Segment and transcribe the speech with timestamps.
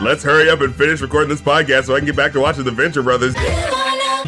[0.00, 2.64] Let's hurry up and finish recording this podcast so I can get back to watching
[2.64, 3.34] the Venture Brothers.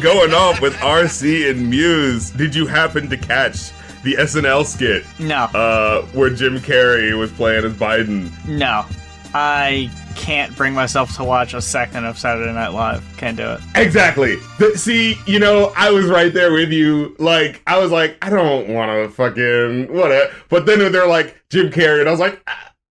[0.01, 2.29] Going off with RC and Muse.
[2.31, 3.71] Did you happen to catch
[4.03, 8.31] the SNL skit No, uh, where Jim Carrey was playing as Biden?
[8.47, 8.85] no.
[9.33, 13.03] I can't bring myself to watch a second of Saturday Night Live.
[13.17, 13.61] Can't do it.
[13.75, 14.37] Exactly.
[14.75, 17.15] See, you know, I was right there with you.
[17.19, 20.33] Like, I was like, I don't want to fucking whatever.
[20.49, 22.41] But then they're like Jim Carrey, and I was like,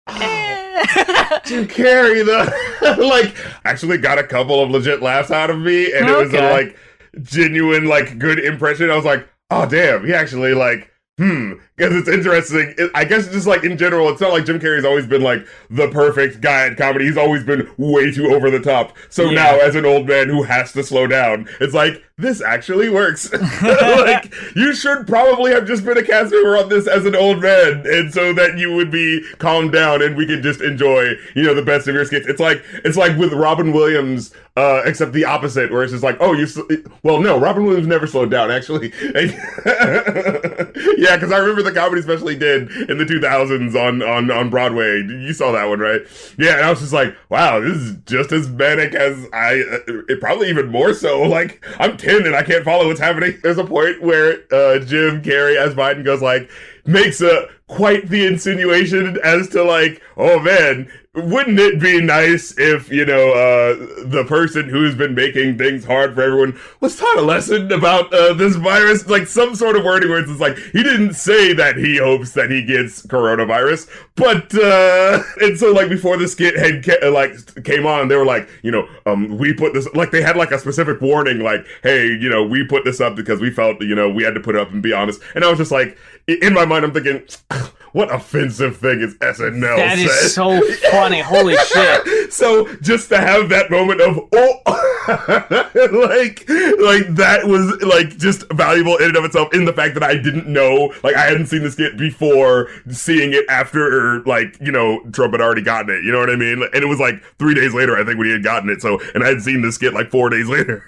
[0.07, 5.93] ah, Jim Carrey, the like, actually got a couple of legit laughs out of me,
[5.93, 6.77] and it was a like
[7.21, 8.89] genuine, like, good impression.
[8.89, 10.91] I was like, oh damn, he actually like.
[11.17, 12.73] Hmm, because it's interesting.
[12.77, 15.47] It, I guess just like in general, it's not like Jim Carrey's always been like
[15.69, 17.05] the perfect guy at comedy.
[17.05, 18.95] He's always been way too over the top.
[19.09, 19.31] So Yeah.
[19.31, 23.31] now, as an old man who has to slow down, it's like this actually works.
[23.61, 27.41] like you should probably have just been a cast member on this as an old
[27.41, 31.43] man, and so that you would be calmed down and we could just enjoy, you
[31.43, 32.27] know, the best of your skits.
[32.27, 36.17] It's like it's like with Robin Williams, uh, except the opposite, where it's just like,
[36.19, 36.45] oh, you.
[36.45, 36.63] Sl-
[37.03, 38.91] well, no, Robin Williams never slowed down actually.
[39.15, 44.49] yeah, because I remember the comedy special he did in the 2000s on on on
[44.49, 45.03] Broadway.
[45.03, 46.01] You saw that one, right?
[46.37, 49.61] Yeah, and I was just like, wow, this is just as manic as I.
[49.61, 51.19] Uh, it probably even more so.
[51.29, 53.37] Like I'm 10 and I can't follow what's happening.
[53.43, 56.49] There's a point where uh, Jim Carrey as Biden goes like
[56.85, 62.91] makes a quite the insinuation as to like, oh man, wouldn't it be nice if
[62.91, 63.75] you know uh,
[64.05, 68.33] the person who's been making things hard for everyone was taught a lesson about uh,
[68.33, 71.97] this virus, like some sort of wording where it's like he didn't say that he
[71.97, 77.09] hopes that he gets coronavirus, but uh, and so like before the skit had ca-
[77.09, 80.37] like came on, they were like, you know, um, we put this like they had
[80.37, 83.81] like a specific warning, like, hey, you know, we put this up because we felt
[83.81, 85.71] you know we had to put it up and be honest, and I was just
[85.71, 85.97] like,
[86.27, 87.23] in my mind, I'm thinking.
[87.93, 89.77] What offensive thing is SNL?
[89.77, 90.29] That is said?
[90.29, 91.19] so funny.
[91.21, 92.31] Holy shit.
[92.33, 94.61] so just to have that moment of oh
[95.09, 96.47] like
[96.79, 100.15] like that was like just valuable in and of itself in the fact that I
[100.15, 104.71] didn't know like I hadn't seen the skit before seeing it after or like you
[104.71, 107.23] know Trump had already gotten it you know what I mean and it was like
[107.39, 109.61] three days later I think when he had gotten it so and I had seen
[109.61, 110.83] the skit like four days later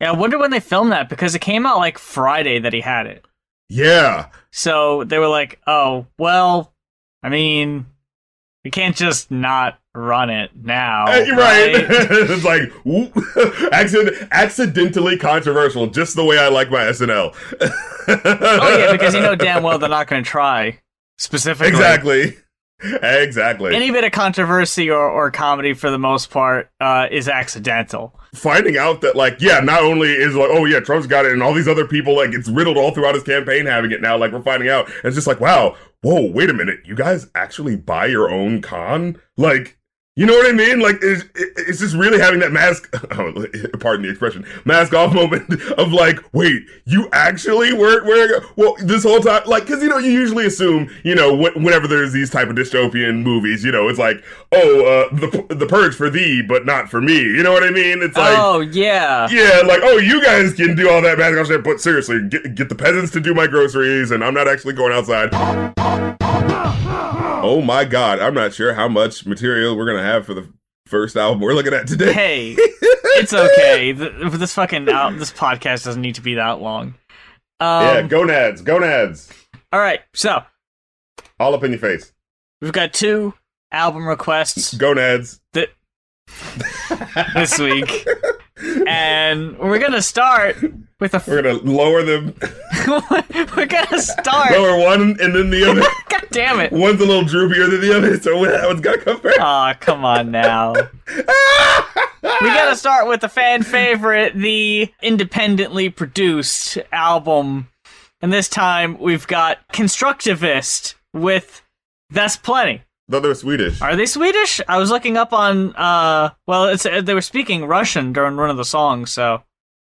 [0.00, 2.80] Yeah, I wonder when they filmed that because it came out like Friday that he
[2.82, 3.24] had it.
[3.68, 6.72] Yeah So they were like, oh, well,
[7.22, 7.86] I mean,
[8.64, 11.06] we can't just not run it now.
[11.06, 11.74] Uh, you're right.
[11.76, 13.12] it's like whoop,
[13.72, 17.34] accident, accidentally controversial, just the way I like my SNL.
[18.08, 20.80] Oh, yeah, because you know damn well they're not going to try
[21.18, 21.68] specifically.
[21.68, 22.36] exactly,
[22.82, 23.74] exactly.
[23.74, 28.18] Any bit of controversy or, or comedy, for the most part, uh, is accidental.
[28.34, 31.42] Finding out that like yeah, not only is like oh yeah, Trump's got it, and
[31.42, 34.16] all these other people like it's riddled all throughout his campaign having it now.
[34.16, 37.76] Like we're finding out, it's just like wow, whoa, wait a minute, you guys actually
[37.76, 39.78] buy your own con, like.
[40.16, 40.78] You know what I mean?
[40.78, 42.88] Like, it's, it's just really having that mask,
[43.18, 43.46] oh,
[43.80, 49.02] pardon the expression, mask off moment of like, wait, you actually weren't wearing, well, this
[49.02, 52.30] whole time, like, cause you know, you usually assume, you know, wh- whenever there's these
[52.30, 56.42] type of dystopian movies, you know, it's like, oh, uh, the, the purge for thee,
[56.42, 57.18] but not for me.
[57.18, 58.00] You know what I mean?
[58.00, 59.26] It's like, oh, yeah.
[59.32, 62.54] yeah, like, oh, you guys can do all that mask off shit, but seriously, get,
[62.54, 65.30] get the peasants to do my groceries, and I'm not actually going outside.
[67.46, 70.48] Oh my god, I'm not sure how much material we're gonna have for the
[70.86, 72.12] first album we're looking at today.
[72.12, 73.92] Hey, it's okay.
[73.92, 76.94] Th- This fucking out, this podcast doesn't need to be that long.
[77.60, 79.30] Um, yeah, gonads, gonads,
[79.72, 80.42] All right, so
[81.40, 82.12] all up in your face.
[82.60, 83.32] we've got two
[83.72, 85.40] album requests Gonads.
[85.52, 85.70] that
[87.34, 88.06] this week,
[88.86, 90.56] and we're gonna start
[91.00, 91.22] with a.
[91.26, 92.34] We're gonna lower them,
[93.56, 94.52] we're gonna start.
[94.52, 95.80] lower one and then the other.
[96.08, 96.72] God damn it!
[96.72, 99.38] One's a little droopier than the other, so that one's gotta come first.
[99.38, 100.72] Aw, come on now.
[101.12, 101.20] we
[102.22, 107.68] gotta start with the fan favorite, the independently produced album.
[108.20, 111.62] And this time we've got KNSTRKTVST with
[112.10, 112.82] That's Plenty.
[113.10, 113.82] Thought they were Swedish.
[113.82, 114.60] Are they Swedish?
[114.66, 118.50] I was looking up on, uh, well, it's uh, they were speaking Russian during one
[118.50, 119.42] of the songs, so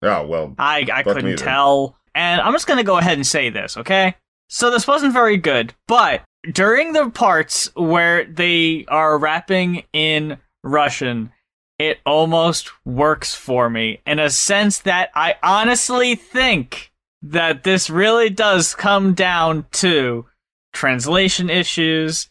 [0.02, 0.54] Oh well.
[0.58, 1.96] I, I couldn't tell.
[2.14, 4.16] And I'm just gonna go ahead and say this, okay?
[4.48, 11.32] So this wasn't very good, but during the parts where they are rapping in Russian,
[11.78, 16.92] it almost works for me in a sense that I honestly think
[17.22, 20.26] that this really does come down to
[20.72, 22.28] translation issues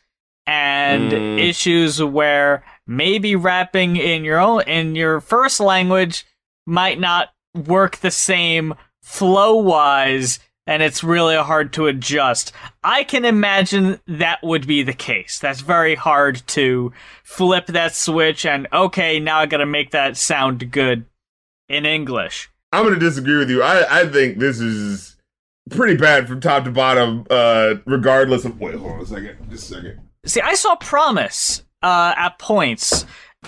[0.52, 1.40] and Mm.
[1.40, 6.26] issues where maybe rapping in your own in your first language
[6.68, 12.52] might not work the same flow wise and it's really hard to adjust.
[12.84, 15.40] I can imagine that would be the case.
[15.40, 16.92] That's very hard to
[17.24, 21.06] flip that switch and okay, now I gotta make that sound good
[21.70, 22.50] in English.
[22.74, 23.64] I'm gonna disagree with you.
[23.64, 25.16] I, I think this is
[25.70, 29.38] pretty bad from top to bottom, uh, regardless of wait, hold on a second.
[29.50, 30.00] Just a second.
[30.26, 33.06] See, I saw promise uh, at points,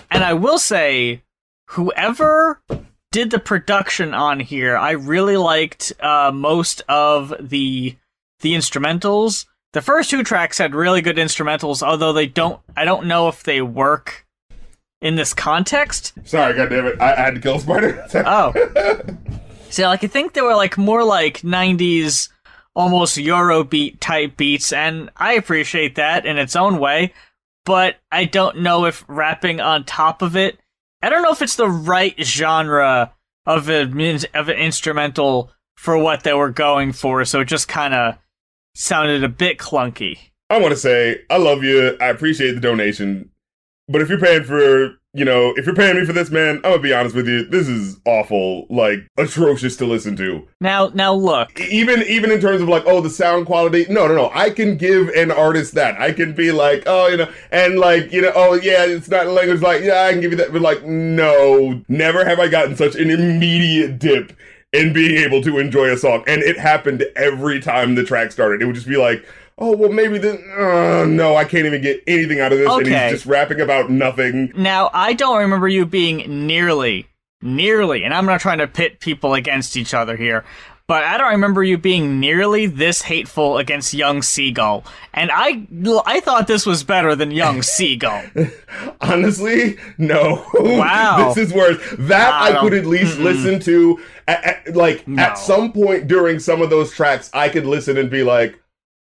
[0.10, 1.22] and I will say,
[1.68, 2.62] whoever
[3.12, 7.96] did the production on here, I really liked uh, most of the
[8.40, 9.46] the instrumentals.
[9.74, 12.60] The first two tracks had really good instrumentals, although they don't.
[12.76, 14.26] I don't know if they work
[15.02, 16.14] in this context.
[16.24, 18.04] Sorry, goddammit, I, I had to kill spider.
[18.16, 18.52] Oh,
[19.69, 22.30] see, like I think they were like more like '90s,
[22.75, 27.14] almost Eurobeat type beats, and I appreciate that in its own way.
[27.66, 30.60] But I don't know if rapping on top of it
[31.04, 33.14] I don't know if it's the right genre
[33.46, 37.94] of an of an instrumental for what they were going for, so it just kind
[37.94, 38.16] of
[38.74, 40.18] sounded a bit clunky.
[40.50, 41.98] I want to say I love you.
[42.00, 43.31] I appreciate the donation,
[43.90, 46.62] but if you're paying for you know, if you're paying me for this, man, I'm
[46.62, 47.45] gonna be honest with you.
[47.45, 50.48] This is awful, like atrocious to listen to.
[50.60, 51.60] Now, now look.
[51.60, 53.86] Even even in terms of like, oh, the sound quality.
[53.89, 54.31] No, no, no.
[54.33, 56.01] I can give an artist that.
[56.01, 59.27] I can be like, oh, you know, and like, you know, oh yeah, it's not
[59.27, 59.62] language.
[59.62, 60.51] Like, yeah, I can give you that.
[60.51, 64.33] But like, no, never have I gotten such an immediate dip
[64.74, 68.63] in being able to enjoy a song, and it happened every time the track started.
[68.63, 69.24] It would just be like
[69.58, 72.94] oh well maybe then uh, no i can't even get anything out of this okay.
[72.94, 77.08] and he's just rapping about nothing now i don't remember you being nearly
[77.42, 80.44] nearly and i'm not trying to pit people against each other here
[80.86, 84.84] but I don't remember you being nearly this hateful against Young Seagull.
[85.14, 85.66] And I
[86.06, 88.22] I thought this was better than Young Seagull.
[89.00, 90.46] Honestly, no.
[90.54, 91.34] Wow.
[91.34, 91.78] this is worse.
[92.00, 93.24] That I, I could at least mm-mm.
[93.24, 95.22] listen to at, at, like no.
[95.22, 98.62] at some point during some of those tracks I could listen and be like,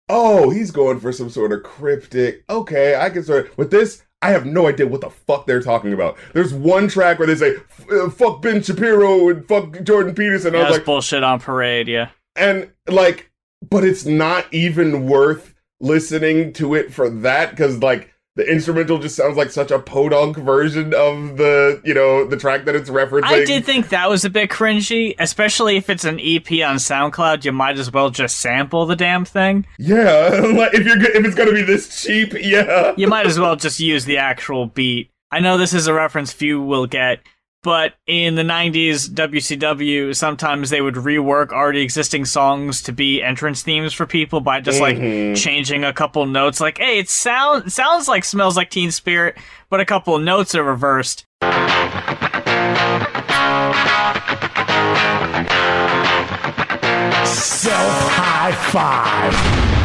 [0.09, 2.43] oh, he's going for some sort of cryptic.
[2.49, 3.57] Okay, I can sort of.
[3.57, 6.17] With this, I have no idea what the fuck they're talking about.
[6.33, 7.55] There's one track where they say
[7.91, 11.87] uh, "fuck Ben Shapiro" and "fuck Jordan Peterson." Yeah, I was like, bullshit on parade,
[11.87, 12.09] yeah.
[12.35, 13.31] And like,
[13.69, 19.15] but it's not even worth listening to it for that because like the instrumental just
[19.15, 23.23] sounds like such a podunk version of the you know the track that it's referencing.
[23.23, 27.43] I did think that was a bit cringy, especially if it's an EP on SoundCloud.
[27.43, 29.65] You might as well just sample the damn thing.
[29.79, 33.55] Yeah, like if you're if it's gonna be this cheap, yeah, you might as well
[33.55, 35.09] just use the actual beat.
[35.31, 37.19] I know this is a reference few will get
[37.63, 43.63] but in the 90s WCW sometimes they would rework already existing songs to be entrance
[43.63, 45.33] themes for people by just mm-hmm.
[45.33, 46.61] like changing a couple notes.
[46.61, 49.37] Like hey it sound sounds like smells like teen spirit
[49.69, 51.25] but a couple notes are reversed.
[57.25, 59.76] So high five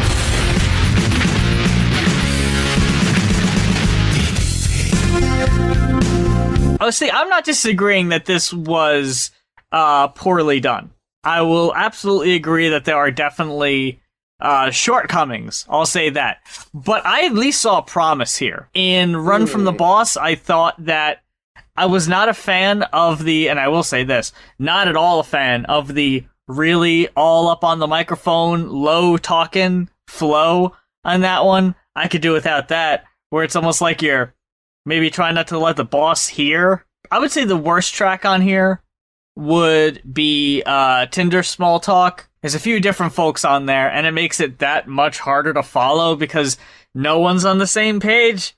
[6.83, 9.31] Oh, see, I'm not disagreeing that this was
[9.71, 10.91] uh, poorly done.
[11.23, 14.01] I will absolutely agree that there are definitely
[14.41, 15.65] uh, shortcomings.
[15.69, 16.39] I'll say that.
[16.75, 18.69] But I at least saw promise here.
[18.75, 19.77] In Run from the hmm.
[19.77, 21.23] Boss, I thought that
[21.77, 25.21] I was not a fan of the, and I will say this, not at all
[25.21, 31.45] a fan of the really all up on the microphone, low talking flow on that
[31.45, 31.77] one.
[31.95, 34.35] I could do without that, where it's almost like you're
[34.85, 36.85] maybe try not to let the boss hear.
[37.11, 38.83] I would say the worst track on here
[39.37, 42.29] would be uh, Tinder Small Talk.
[42.41, 45.63] There's a few different folks on there, and it makes it that much harder to
[45.63, 46.57] follow because
[46.95, 48.55] no one's on the same page.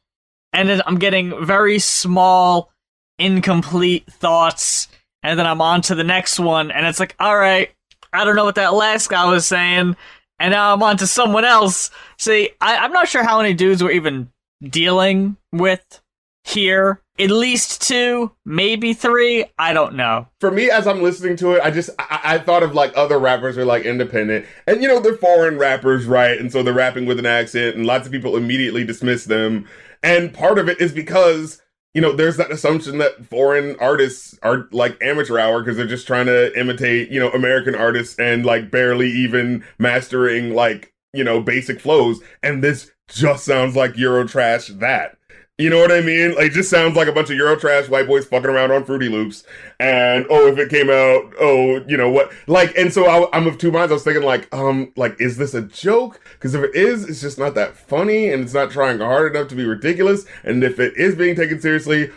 [0.53, 2.73] And then I'm getting very small,
[3.19, 4.89] incomplete thoughts,
[5.23, 7.71] and then I'm on to the next one, and it's like, all right,
[8.13, 9.97] I don't know what that last guy was saying,
[10.39, 11.91] and now I'm on to someone else.
[12.19, 14.31] See, I, I'm not sure how many dudes were even
[14.63, 16.01] dealing with
[16.45, 17.01] here.
[17.19, 19.45] At least two, maybe three.
[19.57, 20.27] I don't know.
[20.41, 23.19] For me, as I'm listening to it, I just I, I thought of like other
[23.19, 26.39] rappers are like independent, and you know they're foreign rappers, right?
[26.39, 29.69] And so they're rapping with an accent, and lots of people immediately dismiss them.
[30.03, 31.63] And part of it is because
[31.95, 36.09] you know, there's that assumption that foreign artists are like amateur hour because they're just
[36.09, 41.41] trying to imitate, you know, American artists and like barely even mastering like, you know,
[41.41, 42.21] basic flows.
[42.43, 45.17] And this just sounds like Eurotrash that.
[45.57, 46.35] You know what I mean?
[46.35, 49.45] Like, just sounds like a bunch of Eurotrash white boys fucking around on Fruity Loops.
[49.79, 52.33] And oh, if it came out, oh, you know what?
[52.49, 53.93] Like, and so I, am of two minds.
[53.93, 56.21] I was thinking, like, um, like, is this a joke?
[56.33, 59.47] Because if it is, it's just not that funny, and it's not trying hard enough
[59.51, 60.27] to be ridiculous.
[60.43, 62.11] And if it is being taken seriously,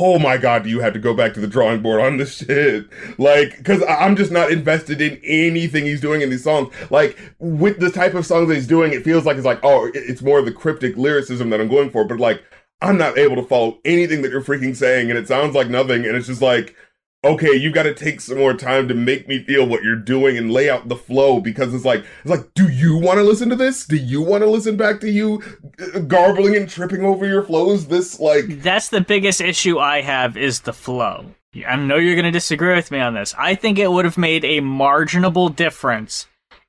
[0.00, 2.38] oh my god, do you have to go back to the drawing board on this
[2.38, 2.88] shit?
[3.18, 6.72] Like, because I'm just not invested in anything he's doing in these songs.
[6.88, 9.90] Like, with the type of songs that he's doing, it feels like it's like, oh,
[9.92, 12.06] it's more of the cryptic lyricism that I'm going for.
[12.06, 12.42] But like,
[12.80, 16.06] I'm not able to follow anything that you're freaking saying, and it sounds like nothing.
[16.06, 16.76] And it's just like,
[17.24, 20.38] okay, you got to take some more time to make me feel what you're doing
[20.38, 23.48] and lay out the flow because it's like, it's like, do you want to listen
[23.48, 23.86] to this?
[23.86, 25.42] Do you want to listen back to you
[25.94, 27.88] uh, garbling and tripping over your flows?
[27.88, 31.34] This like, That's the biggest issue I have is the flow.
[31.66, 33.34] I know you're going to disagree with me on this.
[33.36, 36.26] I think it would have made a marginable difference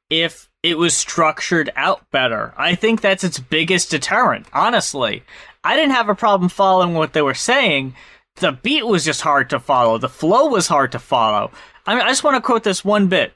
[0.09, 2.53] if it was structured out better.
[2.57, 5.23] I think that's its biggest deterrent, honestly.
[5.69, 7.93] I didn't have a problem following what they were saying.
[8.37, 9.99] The beat was just hard to follow.
[9.99, 11.51] The flow was hard to follow.
[11.85, 13.33] I mean, I just want to quote this one bit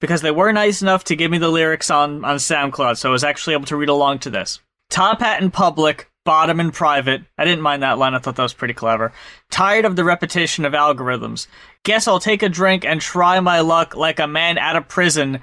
[0.00, 3.12] because they were nice enough to give me the lyrics on, on SoundCloud, so I
[3.12, 4.60] was actually able to read along to this.
[4.88, 7.22] Top hat in public, bottom in private.
[7.36, 9.12] I didn't mind that line, I thought that was pretty clever.
[9.50, 11.48] Tired of the repetition of algorithms.
[11.82, 15.40] Guess I'll take a drink and try my luck like a man out of prison.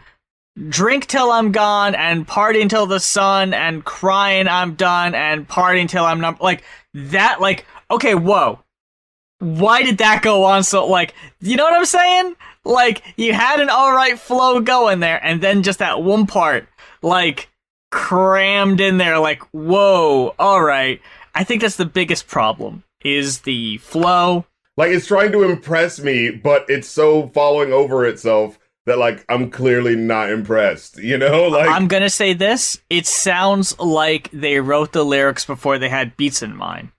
[0.69, 5.81] Drink till I'm gone and party until the sun and crying I'm done and party
[5.81, 8.59] until I'm not like that like okay, whoa.
[9.39, 12.35] Why did that go on so like you know what I'm saying?
[12.63, 16.69] Like you had an alright flow going there and then just that one part
[17.01, 17.49] like
[17.91, 21.01] crammed in there like whoa, alright.
[21.33, 24.45] I think that's the biggest problem is the flow.
[24.77, 29.49] like it's trying to impress me, but it's so following over itself that like I'm
[29.49, 30.97] clearly not impressed.
[30.97, 32.79] You know, like I'm gonna say this.
[32.89, 36.89] It sounds like they wrote the lyrics before they had beats in mind.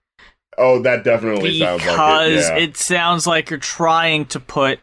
[0.57, 2.35] oh, that definitely sounds like because it.
[2.57, 2.57] Yeah.
[2.57, 4.79] it sounds like you're trying to put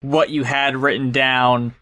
[0.00, 1.74] what you had written down,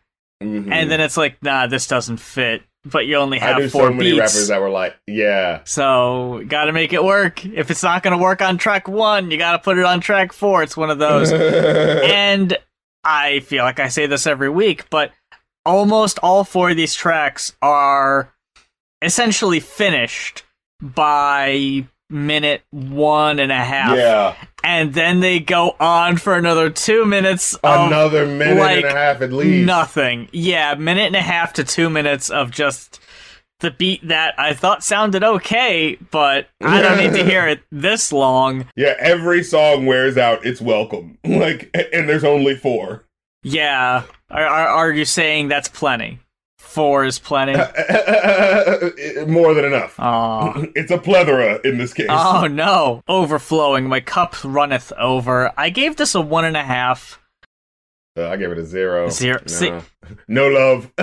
[0.43, 0.71] Mhm.
[0.73, 2.63] and then it's like, nah, this doesn't fit.
[2.85, 5.61] But you only I have knew four so many beats, rappers that were like, yeah.
[5.65, 7.45] so gotta make it work.
[7.45, 10.63] If it's not gonna work on track one, you gotta put it on track four.
[10.63, 11.33] It's one of those.
[11.33, 12.57] and
[13.07, 15.13] I feel like I say this every week, but
[15.65, 18.33] almost all four of these tracks are
[19.01, 20.43] essentially finished
[20.81, 23.97] by minute one and a half.
[23.97, 28.87] yeah, And then they go on for another two minutes of another minute like, and
[28.87, 29.67] a half at least.
[29.67, 30.29] nothing.
[30.33, 33.01] Yeah, minute and a half to two minutes of just
[33.61, 38.13] the beat that I thought sounded okay, but I don't need to hear it this
[38.13, 38.69] long.
[38.77, 41.19] Yeah, every song wears out its welcome.
[41.27, 43.05] Like, and there's only four.
[43.43, 44.05] Yeah.
[44.31, 46.19] Are, are, are you saying that's plenty?
[46.57, 47.53] Four is plenty?
[49.27, 49.99] More than enough.
[49.99, 50.65] Aw.
[50.75, 52.07] It's a plethora in this case.
[52.11, 53.03] Oh no.
[53.09, 53.87] Overflowing.
[53.89, 55.53] My cup runneth over.
[55.57, 57.21] I gave this a one and a half.
[58.17, 59.09] Uh, I gave it a zero.
[59.11, 59.73] Zero- No, see-
[60.29, 60.91] no love.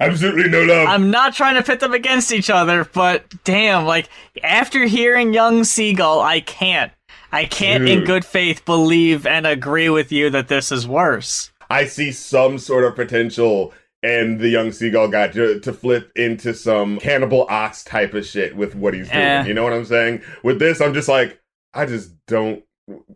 [0.00, 0.88] Absolutely no love.
[0.88, 4.08] I'm not trying to pit them against each other, but damn, like,
[4.42, 6.92] after hearing Young Seagull, I can't.
[7.32, 11.52] I can't in good faith believe and agree with you that this is worse.
[11.68, 16.54] I see some sort of potential and the young seagull guy to, to flip into
[16.54, 19.20] some cannibal ox type of shit with what he's doing.
[19.22, 19.44] Eh.
[19.46, 20.22] You know what I'm saying?
[20.42, 21.38] With this, I'm just like,
[21.74, 22.64] I just don't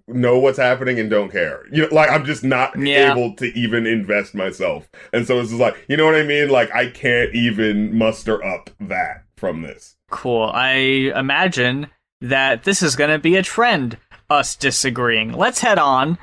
[0.09, 1.63] know what's happening and don't care.
[1.73, 3.13] You know, like I'm just not Yeah.
[3.13, 4.89] able to even invest myself.
[5.13, 6.49] And so it's just like, you know what I mean?
[6.49, 9.97] Like I can't even muster up that from this.
[10.11, 10.51] Cool.
[10.55, 10.73] I
[11.15, 11.89] imagine
[12.21, 13.99] that this is going to be a trend,
[14.31, 15.33] us disagreeing.
[15.33, 16.19] Let's head on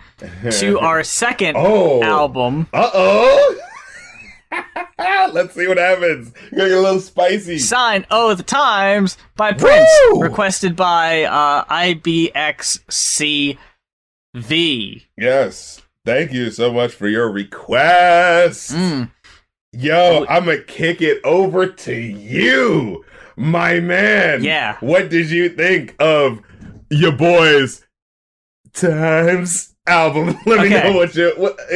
[0.50, 2.02] to our second Oh.
[2.04, 2.68] album.
[2.74, 3.60] Uh oh.
[5.34, 6.34] Let's see what happens.
[6.52, 7.60] You're gonna get a little spicy.
[7.60, 10.22] Sign Oh the Times by Prince, Woo!
[10.22, 13.58] requested by uh, IBXCV.
[15.18, 15.82] Yes.
[16.06, 18.72] Thank you so much for your request.
[18.72, 19.12] Mm.
[19.74, 23.06] Yo, I'm gonna kick it over to you,
[23.36, 24.44] my man.
[24.44, 24.78] Yeah.
[24.80, 26.42] What did you think of
[26.90, 27.86] your boys'
[28.74, 30.38] Times album?
[30.46, 31.58] Let me know what you what,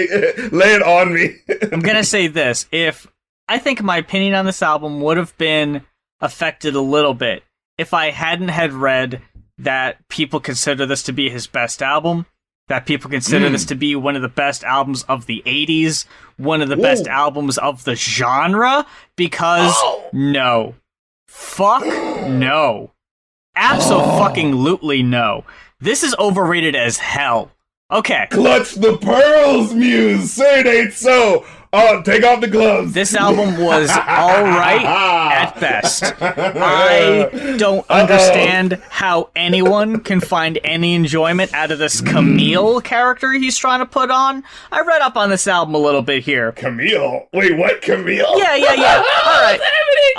[0.54, 1.36] lay it on me.
[1.72, 3.08] I'm gonna say this: if
[3.48, 5.84] I think my opinion on this album would have been
[6.22, 7.44] affected a little bit
[7.78, 9.22] if I hadn't had read
[9.58, 12.26] that people consider this to be his best album,
[12.68, 13.52] that people consider Mm.
[13.52, 16.06] this to be one of the best albums of the '80s,
[16.38, 18.86] one of the best albums of the genre.
[19.16, 20.10] Because Oh.
[20.14, 20.76] no,
[21.28, 21.86] fuck
[22.28, 22.92] no,
[23.56, 25.44] absolutely no.
[25.80, 27.52] This is overrated as hell.
[27.96, 28.28] Okay.
[28.30, 30.34] Clutch the pearls, Muse.
[30.34, 31.46] Say it ain't so.
[31.72, 32.94] Oh, take off the gloves.
[32.94, 36.04] This album was alright at best.
[36.22, 42.86] I don't understand how anyone can find any enjoyment out of this Camille hmm.
[42.86, 44.44] character he's trying to put on.
[44.74, 46.52] I read up on this album a little bit here.
[46.52, 47.28] Camille.
[47.32, 47.82] Wait, what?
[47.82, 48.40] Camille?
[48.40, 48.96] Yeah, yeah, yeah.
[49.26, 49.60] All right.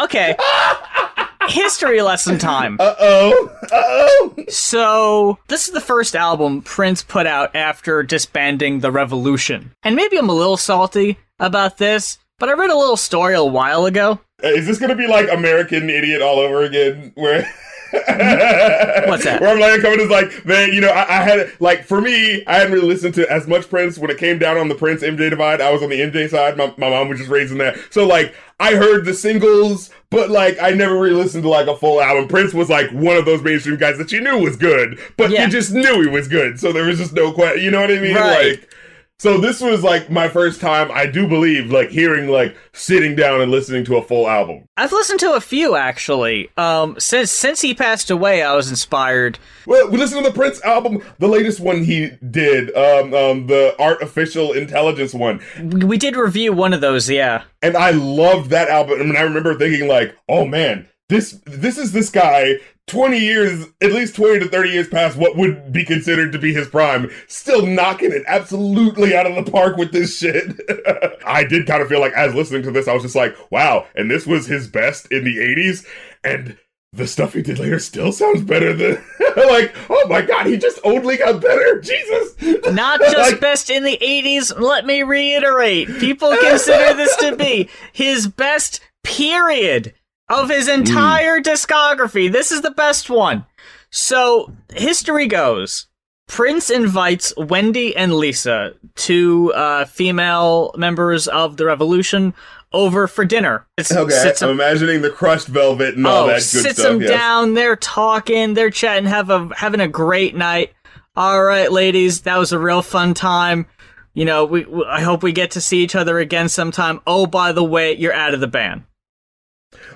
[0.05, 0.37] Okay.
[1.49, 2.77] history lesson time.
[2.81, 3.51] Uh oh.
[3.65, 4.35] Uh oh.
[4.49, 9.73] So, this is the first album Prince put out after disbanding The Revolution.
[9.83, 13.45] And maybe I'm a little salty about this, but I read a little story a
[13.45, 14.21] while ago.
[14.43, 17.13] Is this gonna be like American Idiot all over again?
[17.15, 17.51] Where
[17.93, 19.39] What's that?
[19.41, 22.45] Where I'm like coming is like, man, you know, I, I had like for me,
[22.47, 25.03] I hadn't really listened to as much Prince when it came down on the Prince
[25.03, 25.61] MJ divide.
[25.61, 26.57] I was on the MJ side.
[26.57, 27.77] My, my mom was just raising that.
[27.91, 31.77] So like I heard the singles, but like I never really listened to like a
[31.77, 32.29] full album.
[32.29, 35.45] Prince was like one of those mainstream guys that you knew was good, but Yeah.
[35.45, 36.59] you just knew he was good.
[36.59, 37.63] So there was just no question.
[37.63, 38.15] You know what I mean?
[38.17, 38.51] Right.
[38.61, 38.71] Like
[39.19, 43.41] so this was like my first time, I do believe, like hearing like sitting down
[43.41, 44.69] and listening to a full album.
[44.77, 46.51] I've listened to a few actually.
[46.57, 49.39] Um, since since he passed away, I was inspired.
[49.67, 53.75] Well, we listened to the Prince album, the latest one he did, um, um, the
[53.81, 57.45] Artificial Intelligence one, We we did review one of those, yeah.
[57.63, 59.01] and I loved that album.
[59.01, 62.57] I mean, I remember thinking like, oh man, this this is this guy.
[62.87, 66.55] 20 years, at least 20 to 30 years past what would be considered to be
[66.55, 70.61] his prime, still knocking it absolutely out of the park with this shit.
[71.27, 73.87] I did kind of feel like, as listening to this, I was just like, wow,
[73.97, 75.85] and this was his best in the 80s,
[76.23, 76.57] and
[76.93, 79.03] the stuff he did later still sounds better than,
[79.37, 81.81] like, oh my god, he just only got better.
[81.83, 82.37] Jesus.
[82.73, 85.89] Not just Like- best in the 80s, let me reiterate.
[85.99, 89.93] People consider this to be his best period
[90.29, 92.31] of his entire discography.
[92.31, 93.47] This is the best one.
[93.91, 95.87] So, history goes
[96.29, 102.35] Prince invites Wendy and Lisa, two uh, female members of the revolution,
[102.73, 103.67] over for dinner.
[103.79, 106.93] It's- Okay, sits I'm imagining the crushed velvet and all oh, that good sits stuff.
[106.93, 107.11] them yes.
[107.11, 107.55] down.
[107.55, 108.55] They're talking.
[108.55, 109.07] They're chatting.
[109.07, 110.73] Have a having a great night.
[111.15, 113.67] All right, ladies, that was a real fun time.
[114.13, 117.01] You know, we, we I hope we get to see each other again sometime.
[117.07, 118.83] Oh, by the way, you're out of the band.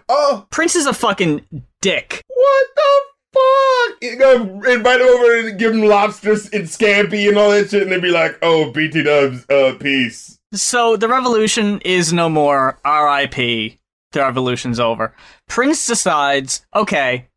[0.09, 1.45] Oh, Prince is a fucking
[1.81, 2.23] dick.
[2.29, 3.01] what the
[3.33, 3.99] fuck?
[4.03, 7.83] You go invite him over and give him lobsters and scampi and all that shit,
[7.83, 12.79] and they'd be like, "Oh, BT Dubs, uh, peace." So the revolution is no more.
[12.85, 13.79] R.I.P.
[14.13, 15.15] The revolution's over.
[15.49, 17.29] Prince decides, okay,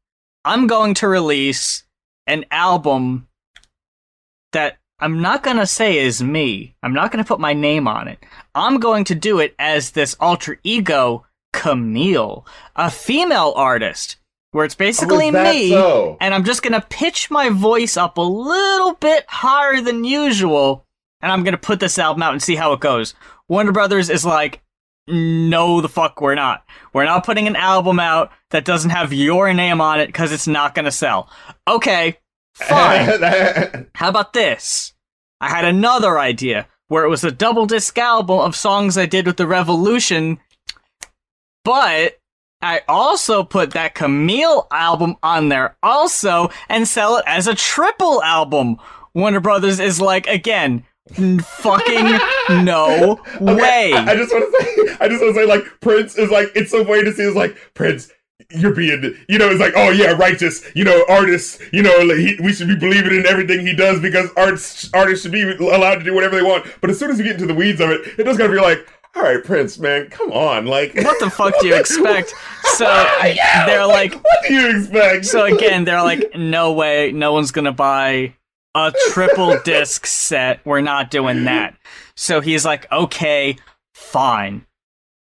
[0.44, 1.84] I'm going to release
[2.26, 3.28] an album
[4.54, 6.76] that I'm not gonna say is me.
[6.82, 8.18] I'm not gonna put my name on it.
[8.56, 14.18] I'm going to do it as this alter ego, Camille, a female artist,
[14.52, 16.18] where it's basically Oh, me, so?
[16.20, 20.86] and I'm just gonna pitch my voice up a little bit higher than usual,
[21.22, 23.14] and I'm gonna put this album out and see how it goes.
[23.48, 24.62] Warner Brothers is like,
[25.08, 26.64] no, the fuck, we're not.
[26.94, 30.48] We're not putting an album out that doesn't have your name on it because it's
[30.48, 31.30] not gonna sell.
[31.68, 32.18] Okay,
[32.56, 33.88] fine.
[33.96, 34.94] How about this?
[35.42, 39.26] I had another idea where it was a double disc album of songs I did
[39.26, 40.40] with the Revolution,
[41.64, 42.20] but
[42.62, 48.24] I also put that Camille album on there also and sell it as a triple
[48.24, 48.78] album.
[49.14, 52.20] Warner Brothers is like, again, fucking
[52.64, 53.92] no way.
[53.94, 56.48] I, I just want to say, I just want to say, like Prince is like,
[56.56, 57.24] it's so funny to see.
[57.24, 58.10] Is like Prince.
[58.50, 62.18] You're being, you know, it's like, oh yeah, righteous, you know, artists, you know, like,
[62.18, 65.96] he, we should be believing in everything he does because arts, artists should be allowed
[65.96, 66.66] to do whatever they want.
[66.82, 68.60] But as soon as you get into the weeds of it, it does gotta be
[68.60, 72.34] like, all right, Prince, man, come on, like, what the fuck do you expect?
[72.76, 72.86] So
[73.24, 75.26] Yeah, they're like, what do you expect?
[75.26, 78.34] So again, they're like, no way, no one's gonna buy
[78.76, 80.66] a triple disc set.
[80.66, 81.76] We're not doing that.
[82.16, 83.58] So he's like, okay,
[83.94, 84.66] fine.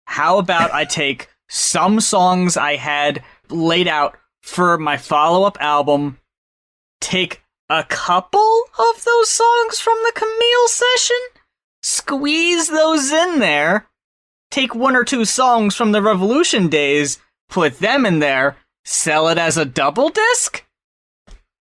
[0.06, 6.20] How about I take some songs I had laid out for my follow up album,
[7.02, 11.18] take a couple of those songs from the Camille session,
[11.84, 13.88] squeeze those in there,
[14.50, 17.20] take one or two songs from the Revolution days,
[17.50, 20.66] put them in there, sell it as a double disc?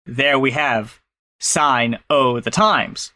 [0.07, 1.01] There we have
[1.39, 3.13] Sign O the Times.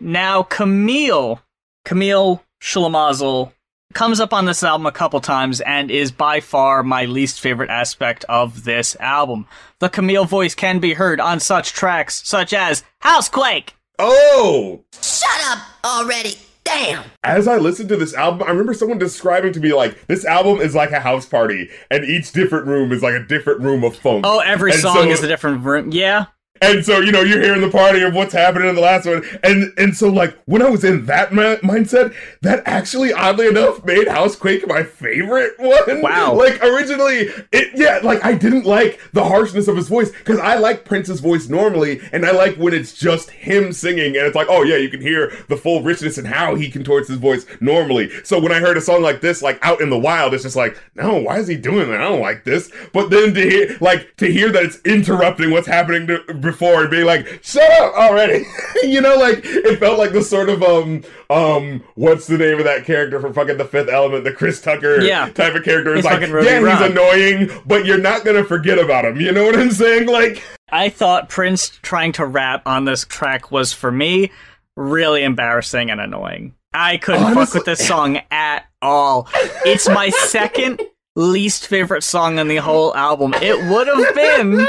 [0.00, 1.40] Now, Camille,
[1.84, 3.52] Camille Shalamazel,
[3.94, 7.70] comes up on this album a couple times and is by far my least favorite
[7.70, 9.46] aspect of this album.
[9.78, 13.77] The Camille voice can be heard on such tracks such as Housequake.
[13.98, 16.34] Oh, Shut up already.
[16.64, 17.04] Damn.
[17.24, 20.60] as I listened to this album, I remember someone describing to me like this album
[20.60, 23.96] is like a house party, and each different room is like a different room of
[23.96, 24.26] funk.
[24.26, 25.90] Oh, every And song so- is a different room.
[25.92, 26.26] Yeah.
[26.60, 29.24] And so, you know, you're hearing the party of what's happening in the last one.
[29.42, 33.84] And and so like when I was in that ma- mindset, that actually oddly enough
[33.84, 36.02] made Housequake my favorite one.
[36.02, 36.36] Wow.
[36.48, 40.54] Like originally it yeah, like I didn't like the harshness of his voice cuz I
[40.56, 44.46] like Prince's voice normally and I like when it's just him singing and it's like,
[44.48, 48.10] "Oh yeah, you can hear the full richness and how he contorts his voice normally."
[48.24, 50.56] So when I heard a song like this like out in the wild, it's just
[50.56, 52.00] like, "No, why is he doing that?
[52.00, 55.66] I don't like this." But then to hear like to hear that it's interrupting what's
[55.66, 56.18] happening to,
[56.50, 58.44] before and being like, "Shut up already,"
[58.82, 62.64] you know, like it felt like the sort of um um what's the name of
[62.64, 65.28] that character from fucking The Fifth Element, the Chris Tucker Yeah.
[65.30, 65.94] type of character.
[65.94, 69.20] Is like, yeah, he's annoying, but you're not gonna forget about him.
[69.20, 70.08] You know what I'm saying?
[70.18, 74.30] Like, I thought Prince trying to rap on this track was for me
[74.76, 76.54] really embarrassing and annoying.
[76.74, 79.28] I couldn't fuck with this song at all.
[79.64, 80.80] It's my second
[81.16, 83.34] least favorite song on the whole album.
[83.34, 84.66] It would have been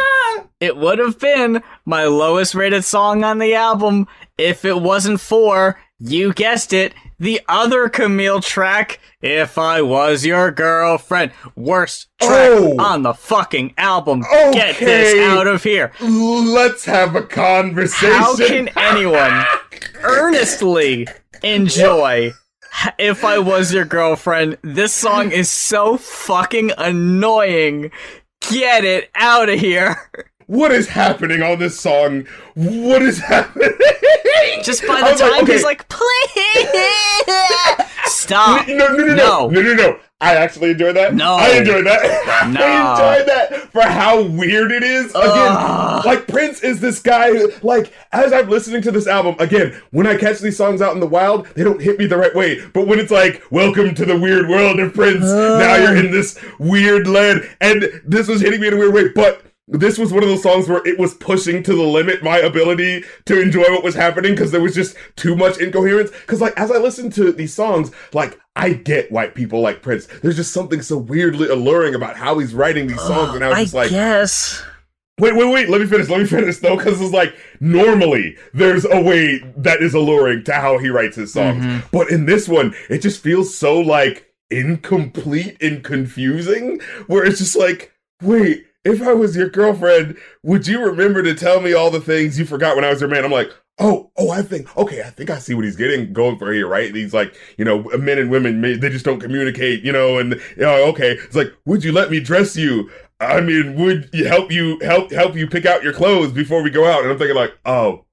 [0.59, 5.79] it would have been my lowest rated song on the album if it wasn't for,
[5.99, 11.31] you guessed it, the other Camille track, If I Was Your Girlfriend.
[11.55, 12.75] Worst track Oh.
[12.79, 14.21] on the fucking album.
[14.53, 15.91] Get this out of here.
[15.99, 18.15] let's have a conversation.
[18.15, 19.43] How can anyone
[20.01, 21.07] earnestly
[21.43, 22.31] enjoy
[22.97, 24.57] if I was your girlfriend?
[24.61, 27.91] This song is so fucking annoying.
[28.49, 30.09] Get it out of here.
[30.49, 32.25] What is happening on this song?
[32.55, 33.69] What is happening?
[34.63, 36.67] Just by the time okay, he's like, please
[38.05, 38.67] stop.
[38.67, 39.47] no, no, no, no, No.
[39.49, 39.99] no, no, no.
[40.21, 41.13] I actually enjoyed that.
[41.13, 41.35] No.
[41.35, 42.01] I enjoyed that.
[42.49, 42.61] No.
[42.61, 45.11] I enjoyed that for how weird it is.
[45.11, 46.05] Again, Ugh.
[46.05, 47.29] like Prince is this guy.
[47.31, 50.93] who- Like as I'm listening to this album, again, when I catch these songs out
[50.93, 52.65] in the wild, they don't hit me the right way.
[52.73, 56.37] But when it's like, "Welcome to the weird world of Prince," now you're in this
[56.59, 59.43] weird land, and this was hitting me in a weird way, but.
[59.71, 63.03] This was one of those songs where it was pushing to the limit my ability
[63.25, 66.09] to enjoy what was happening because there was just too much incoherence.
[66.09, 70.07] Because, like, as I listened to these songs, like, I get white people like Prince.
[70.23, 73.57] There's just something so weirdly alluring about how he's writing these songs, and I was
[73.57, 74.63] I just like, yes.
[75.19, 75.69] Wait, wait, wait.
[75.69, 76.09] Let me finish.
[76.09, 80.53] Let me finish though, because it's like normally there's a way that is alluring to
[80.53, 81.87] how he writes his songs, Mm-hmm.
[81.91, 86.79] but in this one, it just feels so like incomplete and confusing.
[87.07, 91.61] Where it's just like, wait, if I was your girlfriend, would you remember to tell
[91.61, 93.25] me all the things you forgot when I was your man?
[93.25, 93.51] I'm like.
[93.81, 96.67] Oh, oh, I think, okay, I think I see what he's getting going for here,
[96.67, 96.93] right?
[96.93, 100.63] He's like, you know, men and women, they just don't communicate, you know, and, you
[100.63, 101.11] know, okay.
[101.13, 102.91] It's like, would you let me dress you?
[103.21, 106.69] I mean, would you help you help help you pick out your clothes before we
[106.69, 107.03] go out?
[107.03, 108.05] And I'm thinking like, oh,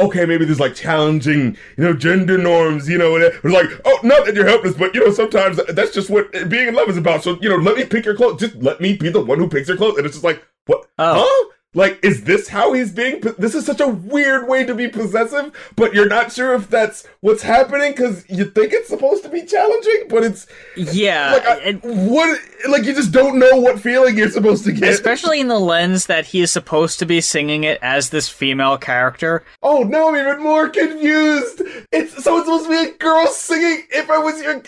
[0.00, 3.68] okay, maybe there's like challenging, you know, gender norms, you know, and it- it's like,
[3.84, 6.88] oh, not that you're helpless, but you know, sometimes that's just what being in love
[6.88, 7.22] is about.
[7.22, 8.40] So, you know, let me pick your clothes.
[8.40, 9.96] Just let me be the one who picks your clothes.
[9.96, 10.86] And it's just like, what?
[10.98, 11.24] Oh.
[11.26, 11.50] Huh?
[11.74, 13.20] Like, is this how he's being?
[13.20, 16.70] po- This is such a weird way to be possessive, but you're not sure if
[16.70, 21.32] that's what's happening because you think it's supposed to be challenging, but it's Yeah.
[21.32, 22.38] like, I, it- what?
[22.68, 24.88] Like, you just don't know what feeling you're supposed to get.
[24.90, 28.78] especially in the lens that he is supposed to be singing it as this female
[28.78, 29.44] character.
[29.62, 31.60] Oh, now I'm even more confused.
[31.92, 33.82] It's so it's supposed to be a girl singing.
[33.90, 34.62] If I was your,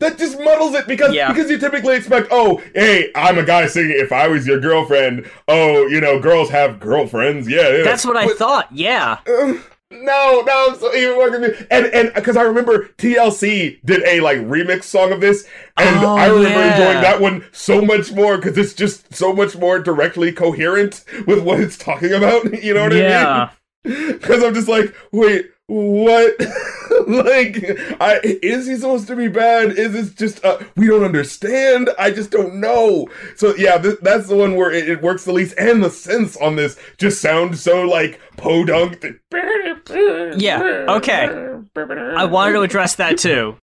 [0.00, 1.32] that just muddles it because Yeah.
[1.32, 3.96] because you typically expect, oh, hey, I'm a guy singing.
[3.98, 7.48] If I was your girlfriend, oh, you know, girls have girlfriends.
[7.48, 7.82] Yeah, yeah.
[7.84, 8.68] That's what I thought.
[8.72, 9.18] Yeah.
[9.28, 11.66] Um, no, no, I'm so even more confused.
[11.70, 16.14] And and because I remember TLC did a like remix song of this, and Oh,
[16.14, 16.72] I remember yeah.
[16.76, 21.42] enjoying that one so much more because it's just so much more directly coherent with
[21.42, 22.44] what it's talking about.
[22.62, 23.04] You know what I mean?
[23.04, 23.50] Yeah.
[23.84, 26.34] Because I'm just like, wait, what?
[27.06, 27.62] like,
[28.00, 29.78] I is he supposed to be bad?
[29.78, 31.90] Is this just uh, we don't understand?
[31.98, 33.06] I just don't know.
[33.36, 36.38] So yeah, th- that's the one where it, it works the least, and the sense
[36.38, 39.04] on this just sound so like podunk.
[40.38, 41.60] Yeah, okay.
[41.76, 43.56] I wanted to address that too.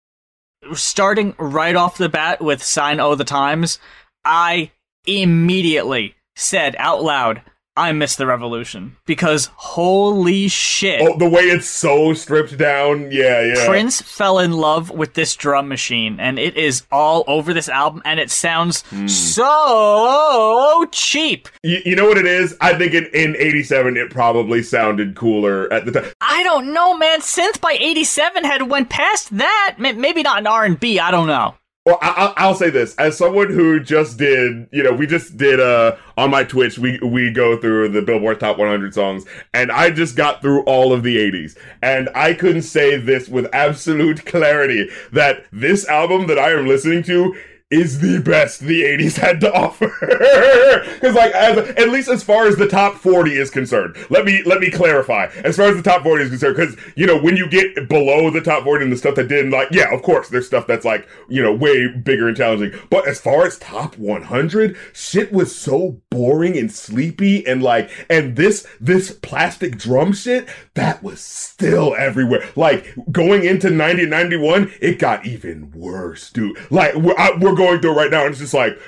[0.75, 3.79] Starting right off the bat with Sign O the Times,
[4.27, 4.73] I
[5.07, 7.43] immediately said out loud,
[7.77, 8.97] I miss the revolution.
[9.05, 11.01] Because holy shit.
[11.03, 13.11] Oh, the way it's so stripped down.
[13.11, 13.67] Yeah, yeah.
[13.67, 18.01] Prince fell in love with this drum machine, and it is all over this album,
[18.05, 19.09] and it sounds Hmm.
[19.09, 21.49] so cheap.
[21.63, 22.57] You, you know what it is?
[22.61, 26.13] I think in, in 87 it probably sounded cooler at the time.
[26.21, 27.21] I don't know, man.
[27.21, 29.77] Synth by '87 had went past that.
[29.79, 30.99] Maybe not in R and B.
[31.01, 31.55] I don't know.
[31.85, 32.95] Well, I, I- I'll say this.
[32.97, 36.99] As someone who just did, you know, we just did uh on my Twitch, we
[37.01, 41.03] we go through the Billboard Top 100 songs, and I just got through all of
[41.03, 46.53] the 80s, and I couldn't say this with absolute clarity that this album that I
[46.53, 47.37] am listening to
[47.75, 49.89] is the best the 80s had to offer.
[51.01, 53.97] Cuz like as at least as far as the top 40 is concerned.
[54.11, 55.27] Let me let me clarify.
[55.45, 58.31] As far as the top 40 is concerned cuz you know, when you get below
[58.31, 60.85] the top 40 and the stuff that didn't like yeah, of course there's stuff that's
[60.85, 62.79] like, you know, way bigger and challenging.
[62.91, 68.37] But as far as top 100, shit was so boring and sleepy and like and
[68.37, 72.49] this this plastic drum shit that was still everywhere.
[72.55, 76.57] Like going into 90 91, it got even worse, dude.
[76.71, 78.79] Like we're, I, we're going through it right now and it's just like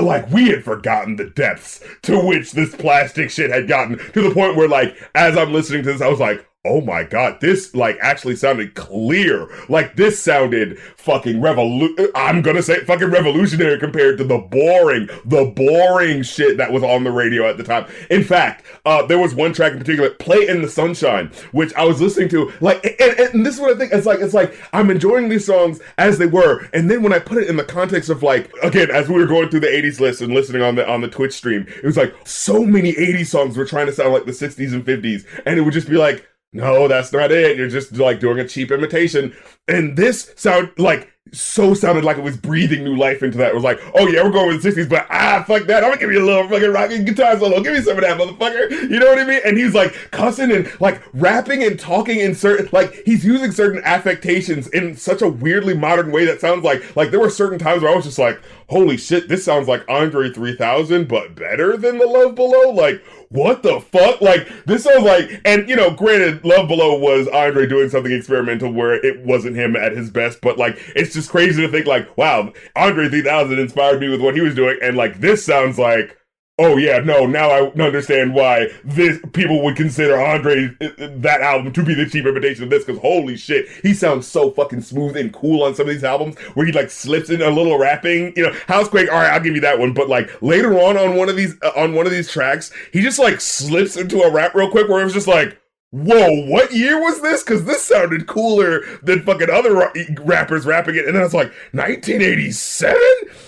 [0.00, 4.32] like we had forgotten the depths to which this plastic shit had gotten to the
[4.32, 7.74] point where like as I'm listening to this I was like oh my god this
[7.74, 9.48] like actually sounded clear.
[9.68, 15.52] Like this sounded fucking revolu i'm gonna say fucking revolutionary compared to the boring the
[15.56, 17.90] boring shit that was on the radio at the time.
[18.10, 21.84] In fact uh there was one track in particular play in the sunshine which i
[21.84, 24.56] was listening to like and, and this is what i think it's like it's like
[24.72, 27.64] i'm enjoying these songs as they were and then when i put it in the
[27.64, 30.76] context of like again as we were going through the 80s list and listening on
[30.76, 33.92] the on the twitch stream it was like so many 80s songs were trying to
[33.92, 37.32] sound like the 60s and 50s and it would just be like no, that's not
[37.32, 37.56] it.
[37.56, 39.34] You're just like doing a cheap imitation.
[39.68, 43.48] And this sound like so sounded like it was breathing new life into that.
[43.48, 45.82] It was like, oh yeah, we're going with the 60s, but ah, fuck that.
[45.82, 47.62] I'm gonna give you a little fucking rocking guitar solo.
[47.62, 48.90] Give me some of that, motherfucker.
[48.90, 49.40] You know what I mean?
[49.44, 53.82] And he's like cussing and like rapping and talking in certain, like he's using certain
[53.84, 57.82] affectations in such a weirdly modern way that sounds like, like there were certain times
[57.82, 61.98] where I was just like, holy shit, this sounds like Andre 3000, but better than
[61.98, 62.70] The Love Below.
[62.70, 64.20] Like, what the fuck?
[64.20, 68.72] Like, this sounds like, and you know, granted, Love Below was Andre doing something experimental
[68.72, 72.16] where it wasn't him at his best, but like, it's just crazy to think, like,
[72.16, 76.18] wow, Andre 3000 inspired me with what he was doing, and like, this sounds like,
[76.58, 81.72] oh yeah, no, now I understand why this people would consider Andre uh, that album
[81.72, 85.16] to be the cheap imitation of this, because holy shit, he sounds so fucking smooth
[85.16, 88.32] and cool on some of these albums where he like slips in a little rapping,
[88.36, 91.16] you know, Housequake, all right, I'll give you that one, but like later on on
[91.16, 94.30] one of these uh, on one of these tracks, he just like slips into a
[94.30, 95.58] rap real quick where it was just like
[95.92, 97.44] whoa, what year was this?
[97.44, 101.04] Because this sounded cooler than fucking other ra- rappers rapping it.
[101.04, 102.96] And then I was like, 1987?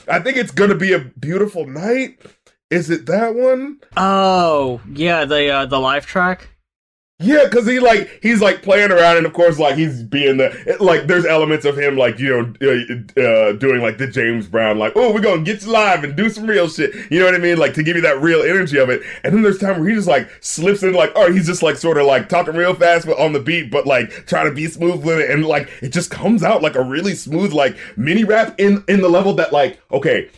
[0.09, 2.21] I think it's gonna be a beautiful night.
[2.71, 3.79] Is it that one?
[3.97, 6.49] Oh, yeah, the uh, the live track.
[7.25, 10.77] Yeah, because he like he's like playing around, and of course, like he's being the
[10.79, 11.07] like.
[11.07, 14.93] There's elements of him like you know uh, uh, doing like the James Brown, like
[14.95, 16.95] oh we're gonna get you live and do some real shit.
[17.11, 17.57] You know what I mean?
[17.57, 19.03] Like to give you that real energy of it.
[19.23, 21.77] And then there's time where he just like slips in like oh he's just like
[21.77, 24.67] sort of like talking real fast but on the beat, but like trying to be
[24.67, 28.25] smooth with it, and like it just comes out like a really smooth like mini
[28.25, 30.29] rap in in the level that like okay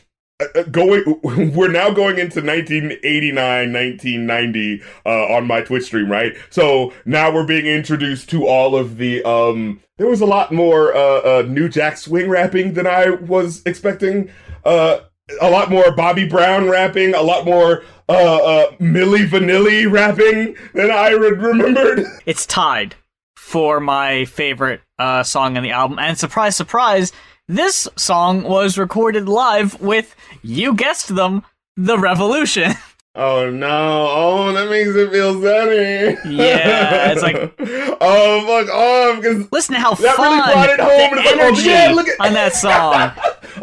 [0.40, 1.02] uh, going
[1.54, 6.36] we're now going into 1989 1990 uh, on my twitch stream right?
[6.50, 10.94] So now we're being introduced to all of the um there was a lot more
[10.94, 14.30] uh, uh new jack swing rapping than i was expecting.
[14.64, 15.00] Uh
[15.40, 21.10] a lot more bobby brown rapping a lot more uh uh vanilli rapping than i
[21.10, 22.04] re- remembered.
[22.26, 22.94] It's tied
[23.36, 27.12] for my favorite uh, song on the album, and surprise, surprise,
[27.48, 31.44] this song was recorded live with you guessed them,
[31.76, 32.72] the Revolution.
[33.18, 34.08] Oh no!
[34.10, 36.36] Oh, that makes it feel sunny.
[36.36, 37.36] Yeah, it's like-
[38.00, 39.22] oh fuck off!
[39.22, 41.46] Because Listen to how That fun really brought it home, the and it's like, oh,
[41.46, 43.12] energy yeah, look at- on that song.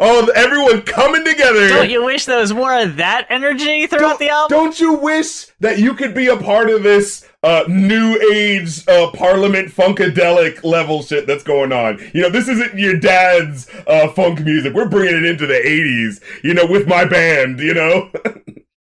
[0.00, 1.68] oh, everyone coming together.
[1.68, 4.56] Don't you wish there was more of that energy throughout the album?
[4.58, 9.10] Don't you wish that you could be a part of this uh, new age uh,
[9.12, 12.00] Parliament funkadelic level shit that's going on?
[12.12, 14.74] You know, this isn't your dad's uh, funk music.
[14.74, 16.20] We're bringing it into the '80s.
[16.42, 17.60] You know, with my band.
[17.60, 18.10] You know.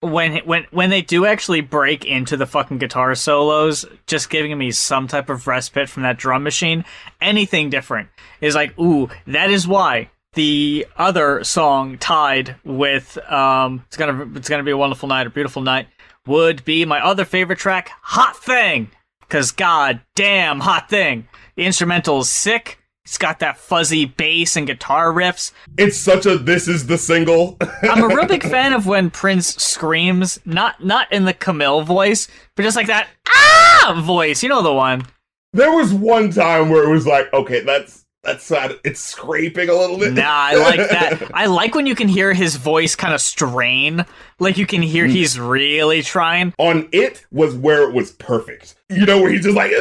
[0.02, 4.72] when when when they do actually break into the fucking guitar solos, just giving me
[4.72, 6.84] some type of respite from that drum machine,
[7.22, 8.10] anything different
[8.42, 14.50] is like, ooh, that is why the other song tied with um it's gonna it's
[14.50, 15.88] gonna be a wonderful night, a beautiful night
[16.26, 18.90] would be my other favorite track, Hot Thing.
[19.30, 21.28] Cause god damn hot thing.
[21.56, 22.80] The instrumental is sick.
[23.12, 25.52] It's got that fuzzy bass and guitar riffs.
[25.78, 26.38] it's such a.
[26.38, 27.58] This is the single.
[27.84, 32.30] I'm a real big fan of when Prince screams, not not in the Camille voice,
[32.56, 34.42] but just like that ah voice.
[34.42, 35.06] You know the one.
[35.52, 38.76] there was one time where it was like, okay, that's that's sad.
[38.84, 40.14] It's scraping a little bit.
[40.14, 41.32] Nah, I like that.
[41.34, 44.06] I like when you can hear his voice kind of strain,
[44.40, 45.12] like you can hear mm.
[45.12, 46.54] he's really trying.
[46.60, 48.76] on it was where it was perfect.
[48.90, 49.72] You know, where he's just like,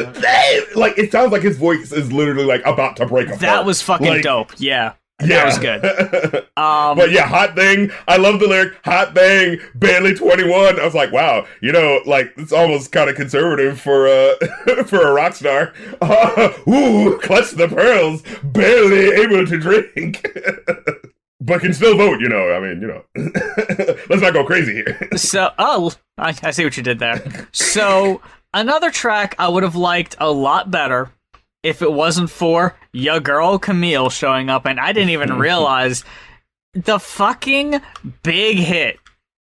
[0.75, 3.41] like it sounds like his voice is literally like about to break apart.
[3.41, 4.53] That was fucking Like, dope.
[4.57, 6.47] Yeah, Yeah, that was good.
[6.57, 7.91] Um, but yeah, hot thing.
[8.07, 8.73] I love the lyric.
[8.85, 9.59] Hot thing.
[9.73, 10.79] Barely twenty one.
[10.79, 11.47] I was like, wow.
[11.59, 14.35] You know, like it's almost kind of conservative for uh
[14.85, 15.73] for a rock star.
[16.01, 18.21] Uh, ooh, clutch the pearls.
[18.43, 20.23] Barely able to drink.
[21.39, 22.19] but can still vote.
[22.19, 23.03] You know, I mean, you know,
[24.09, 25.09] let's not go crazy here.
[25.15, 27.47] So, oh, I, I see what you did there.
[27.53, 28.21] So,
[28.53, 31.11] another track I would have liked a lot better
[31.63, 36.03] if it wasn't for your girl Camille showing up, and I didn't even realize
[36.73, 37.81] the fucking
[38.23, 38.99] big hit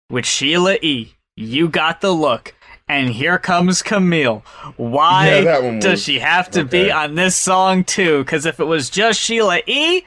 [0.10, 1.13] with Sheila E.
[1.36, 2.54] You got the look.
[2.89, 4.44] And here comes Camille.
[4.76, 6.86] Why Yeah, does was- she have to okay.
[6.86, 8.24] be on this song too?
[8.24, 10.04] Because if it was just Sheila E.,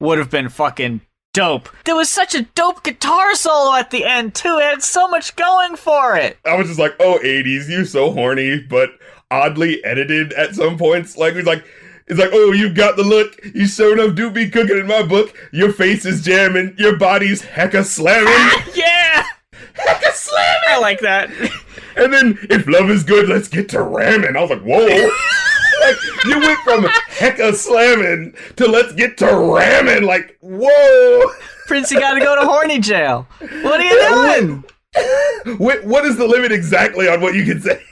[0.00, 1.00] would have been fucking
[1.32, 1.68] dope.
[1.84, 4.58] There was such a dope guitar solo at the end too.
[4.58, 6.36] It had so much going for it.
[6.44, 8.90] I was just like, oh, 80s, you so horny, but
[9.30, 11.16] oddly edited at some points.
[11.16, 11.64] Like, he's like,
[12.06, 13.40] it's like, oh, you got the look.
[13.54, 15.36] You sure enough do be cooking in my book.
[15.52, 16.74] Your face is jamming.
[16.78, 18.28] Your body's hecka slamming.
[18.28, 19.26] Ah, yeah,
[19.74, 20.68] hecka slamming.
[20.68, 21.30] I like that.
[21.96, 24.36] And then, if love is good, let's get to ramming.
[24.36, 24.84] I was like, whoa.
[25.80, 30.04] like, you went from hecka slamming to let's get to ramming.
[30.04, 31.22] Like, whoa.
[31.66, 33.26] Prince, you gotta go to horny jail.
[33.62, 35.56] What are you doing?
[35.56, 37.82] What, what is the limit exactly on what you can say?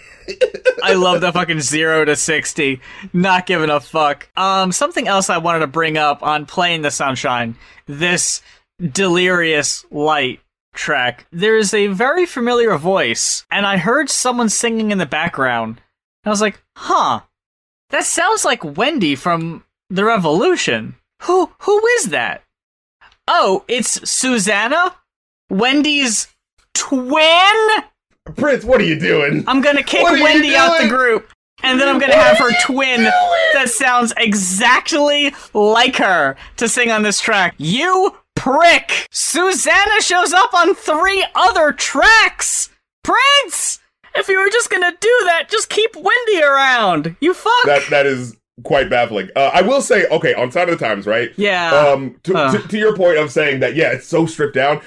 [0.83, 2.81] I love the fucking zero to sixty.
[3.13, 4.29] Not giving a fuck.
[4.37, 7.57] Um, something else I wanted to bring up on Play in the Sunshine.
[7.87, 8.43] This
[8.81, 10.41] delirious light
[10.75, 11.27] track.
[11.31, 15.81] There is a very familiar voice, and I heard someone singing in the background.
[16.25, 17.21] I was like, huh,
[17.91, 20.97] that sounds like Wendy from the Revolution.
[21.23, 22.43] Who who is that?
[23.29, 24.97] Oh, it's Susannah,
[25.49, 26.29] Wendy's
[26.75, 27.85] twin.
[28.33, 29.45] Prince, what are you doing?
[29.47, 31.31] I'm gonna kick What Wendy out the group,
[31.63, 33.05] and then I'm gonna have her twin
[33.53, 37.55] that sounds exactly like her to sing on this track.
[37.59, 39.09] You prick!
[39.11, 42.71] Susannah shows up on three other tracks!
[43.03, 43.81] Prince!
[44.15, 47.17] If you were just gonna do that, just keep Wendy around!
[47.21, 47.53] You fuck!
[47.67, 49.29] that that is quite baffling.
[49.37, 51.31] Uh, I will say, okay, on Sign O the Times, right?
[51.37, 51.73] yeah.
[51.75, 52.53] Um, to, uh.
[52.53, 54.81] to, to your point of saying that, yeah, it's so stripped down.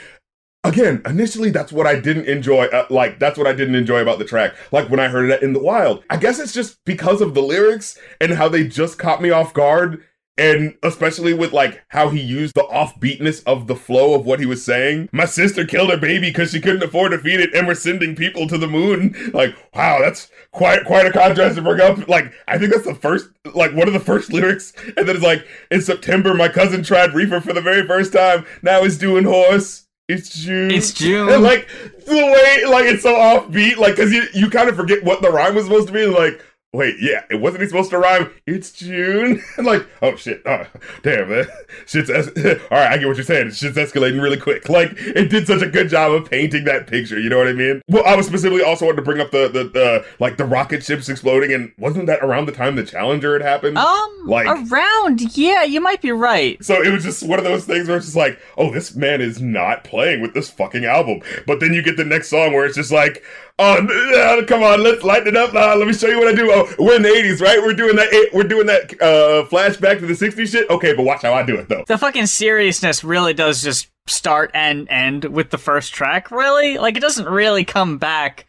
[0.67, 2.65] Again, initially, that's what I didn't enjoy.
[2.65, 4.53] Uh, like, that's what I didn't enjoy about the track.
[4.71, 6.03] Like when I heard it in the wild.
[6.10, 9.53] I guess it's just because of the lyrics and how they just caught me off
[9.53, 10.03] guard.
[10.39, 14.45] And especially with like how he used the offbeatness of the flow of what he
[14.45, 15.10] was saying.
[15.12, 18.15] My sister killed her baby because she couldn't afford to feed it, and we're sending
[18.15, 19.15] people to the moon.
[19.34, 22.08] Like, wow, that's quite quite a contrast to bring up.
[22.08, 25.25] Like, I think that's the first, like one of the first lyrics, and then it's
[25.25, 28.45] like, in September, my cousin tried reefer for the very first time.
[28.62, 29.87] Now he's doing horse.
[30.07, 30.71] It's June.
[30.71, 31.29] It's June.
[31.29, 31.67] And like
[32.05, 35.29] the way, like it's so offbeat, like because you you kind of forget what the
[35.29, 36.05] rhyme was supposed to be.
[36.05, 36.43] Like,
[36.77, 38.29] wait, yeah, it wasn't he supposed to rhyme?
[38.45, 39.41] It's June.
[39.57, 40.65] like, oh shit, oh,
[41.01, 41.45] damn, man,
[41.87, 42.27] shit's es-
[42.71, 42.91] all right.
[42.91, 43.51] I get what you're saying.
[43.51, 44.69] Shit's escalating really quick.
[44.69, 47.19] Like, it did such a good job of painting that picture.
[47.19, 47.81] You know what I mean?
[47.87, 50.83] Well, I was specifically also wanted to bring up the the, the like the rocket
[50.83, 53.77] ships exploding, and wasn't that around the time the Challenger had happened?
[53.77, 56.63] um, like- around, yeah, you might be right.
[56.63, 59.19] So it was just one of those things where it's just like, oh, this man
[59.19, 61.21] is not playing with this fucking album.
[61.47, 63.23] But then you get the next song where it's just like,
[63.59, 65.53] oh, uh, come on, let's lighten it up.
[65.53, 66.49] Uh, let me show you what I do.
[66.51, 67.59] Oh, we're in the '80s, right?
[67.61, 68.13] We're doing that.
[68.13, 70.69] eh, We're doing that uh, flashback to the '60s shit.
[70.69, 71.83] Okay, but watch how I do it though.
[71.87, 76.95] the fucking seriousness really does just start and end with the first track really like
[76.95, 78.46] it doesn't really come back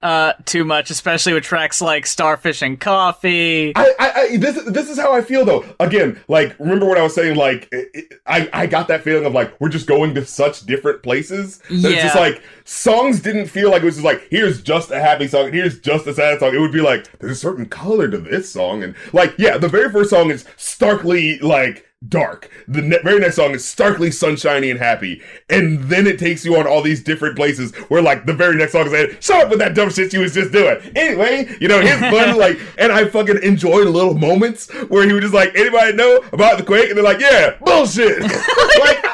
[0.00, 4.88] uh too much especially with tracks like starfish and coffee I, I, I this this
[4.88, 5.64] is how I feel though.
[5.80, 7.36] Again, like remember what I was saying?
[7.36, 10.66] Like it, it- I, I got that feeling of like we're just going to such
[10.66, 11.58] different places.
[11.70, 15.00] That It's just like songs didn't feel like it was just like here's just a
[15.00, 16.54] happy song, here's just a sad song.
[16.54, 19.68] It would be like there's a certain color to this song, and like yeah, the
[19.68, 22.50] very first song is starkly like dark.
[22.68, 26.56] The ne- very next song is starkly sunshiny and happy, and then it takes you
[26.56, 29.50] on all these different places where like the very next song is like, shut up
[29.50, 30.78] with that dumb shit you was just doing.
[30.94, 35.22] Anyway, you know, his fun like, and I fucking enjoyed little moments where he was
[35.22, 36.88] just like, anybody know about the quake?
[36.88, 38.20] And they're like, yeah, bullshit.
[38.80, 39.04] like.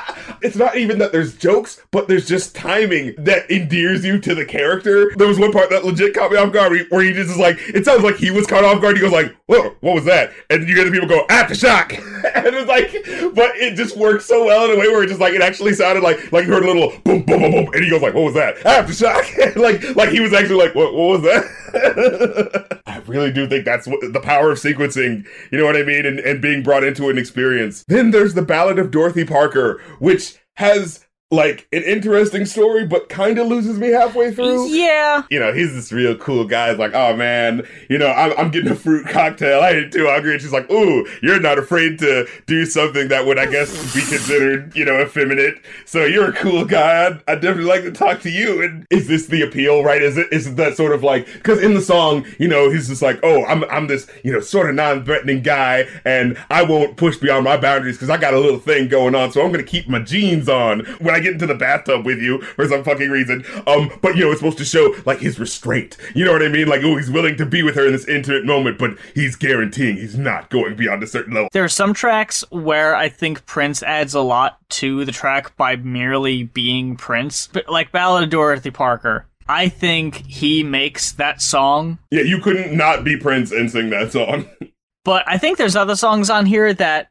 [0.42, 4.44] It's not even that there's jokes, but there's just timing that endears you to the
[4.44, 5.12] character.
[5.16, 7.58] There was one part that legit caught me off guard where he- just is like,
[7.68, 8.96] it sounds like he was caught off guard.
[8.96, 10.32] He goes like, whoa, what was that?
[10.50, 11.92] And you hear the people go, aftershock.
[12.34, 12.92] and it's like,
[13.34, 15.72] but it just works so well in a way where it just like, it actually
[15.74, 17.68] sounded like, like you heard a little boom, boom, boom, boom.
[17.72, 18.56] And he goes like, what was that?
[18.58, 19.56] Aftershock.
[19.56, 22.82] like, like he was actually like, what, what was that?
[22.86, 26.06] I really do think that's what the power of sequencing, you know what I mean?
[26.06, 27.84] And, and being brought into an experience.
[27.88, 31.03] Then there's the Ballad of Dorothy Parker, which has
[31.34, 34.68] like an interesting story, but kind of loses me halfway through.
[34.68, 35.24] Yeah.
[35.30, 36.70] You know, he's this real cool guy.
[36.70, 39.60] He's like, oh man, you know, I'm, I'm getting a fruit cocktail.
[39.60, 40.32] I ain't too hungry.
[40.32, 44.00] And she's like, ooh, you're not afraid to do something that would, I guess, be
[44.00, 45.56] considered, you know, effeminate.
[45.84, 47.06] So you're a cool guy.
[47.06, 48.62] I'd, I'd definitely like to talk to you.
[48.62, 50.02] And is this the appeal, right?
[50.02, 52.88] Is it, is it that sort of like, because in the song, you know, he's
[52.88, 56.96] just like, oh, I'm, I'm this, you know, sort of non-threatening guy, and I won't
[56.96, 59.32] push beyond my boundaries because I got a little thing going on.
[59.32, 62.20] So I'm going to keep my jeans on when I get into the bathtub with
[62.20, 63.44] you for some fucking reason.
[63.66, 65.96] Um, but you know, it's supposed to show like his restraint.
[66.14, 66.68] You know what I mean?
[66.68, 69.96] Like, oh, he's willing to be with her in this intimate moment, but he's guaranteeing
[69.96, 71.48] he's not going beyond a certain level.
[71.52, 75.76] There are some tracks where I think Prince adds a lot to the track by
[75.76, 79.26] merely being Prince, but like Ballad of Dorothy Parker.
[79.46, 84.12] I think he makes that song, Yeah, you couldn't not be Prince and sing that
[84.12, 84.48] song.
[85.04, 87.10] but I think there's other songs on here that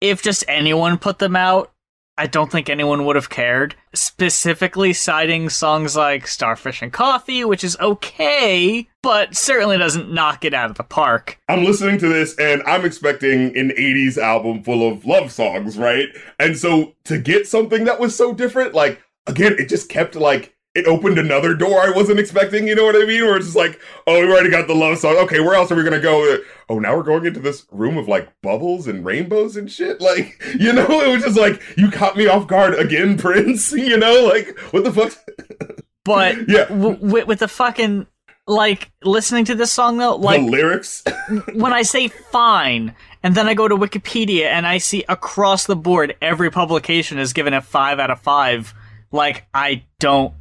[0.00, 1.71] if just anyone put them out,
[2.18, 3.74] I don't think anyone would have cared.
[3.94, 10.52] Specifically citing songs like Starfish and Coffee, which is okay, but certainly doesn't knock it
[10.52, 11.38] out of the park.
[11.48, 16.08] I'm listening to this and I'm expecting an 80s album full of love songs, right?
[16.38, 20.54] And so to get something that was so different, like, again, it just kept like,
[20.74, 23.22] it opened another door I wasn't expecting, you know what I mean?
[23.24, 25.16] Where it's just like, oh, we already got the love song.
[25.18, 26.38] Okay, where else are we gonna go?
[26.70, 30.00] Oh, now we're going into this room of like bubbles and rainbows and shit.
[30.00, 33.72] Like, you know, it was just like, you caught me off guard again, Prince.
[33.72, 35.12] You know, like, what the fuck?
[36.04, 36.64] But Yeah.
[36.64, 38.08] w- with, with the fucking
[38.48, 41.04] like listening to this song though, the like lyrics.
[41.54, 45.76] when I say fine, and then I go to Wikipedia and I see across the
[45.76, 48.74] board every publication is given a five out of five.
[49.12, 50.34] Like I don't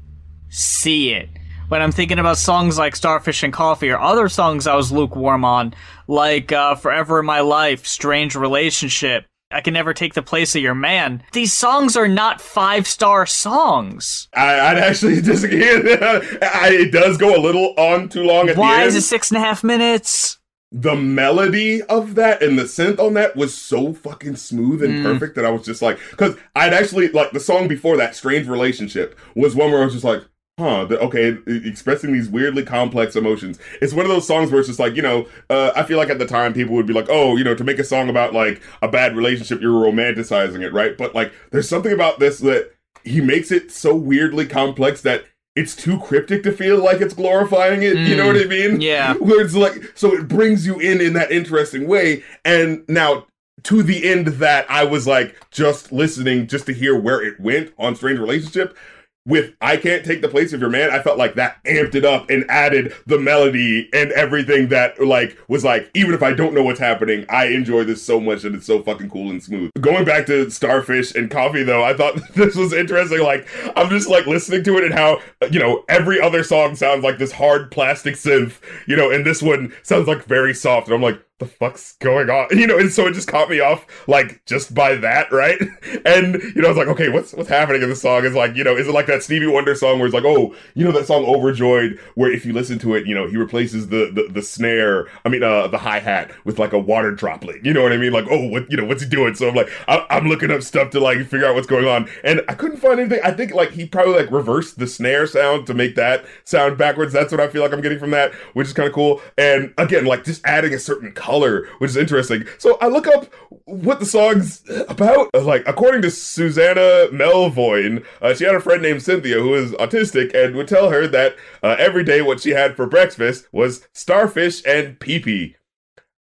[0.51, 1.29] see it.
[1.69, 5.45] When I'm thinking about songs like Starfish and Coffee or other songs I was lukewarm
[5.45, 5.73] on,
[6.07, 10.61] like uh, Forever in My Life, Strange Relationship, I Can Never Take the Place of
[10.61, 14.27] Your Man, these songs are not five star songs.
[14.33, 15.63] I, I'd actually disagree.
[15.63, 19.31] I, it does go a little on too long at the Why is it six
[19.31, 20.37] and a half minutes?
[20.73, 25.35] the melody of that and the synth on that was so fucking smooth and perfect
[25.35, 29.19] that I was just like, because I'd actually like the song before that, "Strange Relationship,"
[29.35, 30.23] was one where I was just like,
[30.59, 33.59] huh, the, okay, expressing these weirdly complex emotions.
[33.81, 36.09] It's one of those songs where it's just like, you know, uh, I feel like
[36.09, 38.33] at the time people would be like, oh, you know, to make a song about
[38.33, 40.97] like a bad relationship, you're romanticizing it, right?
[40.97, 42.71] But like, there's something about this that
[43.03, 45.25] he makes it so weirdly complex that.
[45.53, 47.97] It's too cryptic to feel like it's glorifying it.
[47.97, 48.79] You know what I mean?
[48.79, 49.13] Yeah.
[49.19, 53.25] where it's like so it brings you in in that interesting way and now
[53.63, 57.73] to the end that i was like just listening just to hear where it went
[57.77, 58.77] on strange relationship
[59.25, 62.05] with I Can't Take the Place of Your Man, I felt like that amped it
[62.05, 66.53] up and added the melody and everything that like was like, even if I don't
[66.53, 69.71] know what's happening, I enjoy this so much and it's so fucking cool and smooth.
[69.79, 73.21] Going back to Starfish and Coffee though, I thought this was interesting.
[73.21, 75.19] Like I'm just like listening to it and how
[75.51, 79.41] you know every other song sounds like this hard plastic synth, you know, and this
[79.41, 80.87] one sounds like very soft.
[80.87, 82.47] And I'm like, the fuck's going on?
[82.61, 85.59] You know, and so it just caught me off like just by that, right?
[86.05, 88.23] And you know, I was like, okay, what's what's happening in the song?
[88.23, 90.55] Is like, you know, is it like that Stevie Wonder song where it's like, oh,
[90.75, 93.89] you know, that song Overjoyed, where if you listen to it, you know, he replaces
[93.89, 97.65] the the, the snare, I mean, uh, the hi hat with like a water droplet.
[97.65, 98.13] You know what I mean?
[98.13, 99.35] Like, oh, what you know, what's he doing?
[99.35, 102.09] So I'm like, I, I'm looking up stuff to like figure out what's going on,
[102.23, 103.19] and I couldn't find anything.
[103.23, 107.13] I think like he probably like reversed the snare sound to make that sound backwards.
[107.13, 109.21] That's what I feel like I'm getting from that, which is kind of cool.
[109.37, 111.30] And again, like just adding a certain color,
[111.79, 112.45] which is interesting.
[112.57, 113.33] So I look up
[113.65, 115.29] what the song's about.
[115.33, 119.71] Uh, Like, according to Susannah Melvoin, uh, she had a friend named Cynthia who is
[119.73, 123.87] autistic and would tell her that uh, every day what she had for breakfast was
[123.93, 125.55] starfish and pee pee.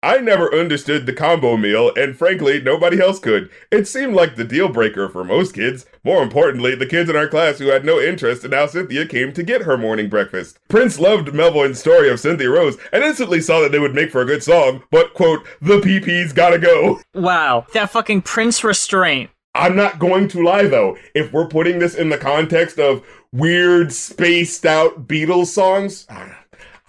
[0.01, 3.49] I never understood the combo meal, and frankly, nobody else could.
[3.69, 5.85] It seemed like the deal breaker for most kids.
[6.05, 9.33] More importantly, the kids in our class who had no interest in how Cynthia came
[9.33, 10.57] to get her morning breakfast.
[10.69, 14.21] Prince loved Melvoin's story of Cynthia Rose and instantly saw that they would make for
[14.21, 17.01] a good song, but, quote, the PP's gotta go.
[17.13, 19.31] Wow, that fucking Prince restraint.
[19.53, 23.91] I'm not going to lie though, if we're putting this in the context of weird,
[23.91, 26.07] spaced out Beatles songs,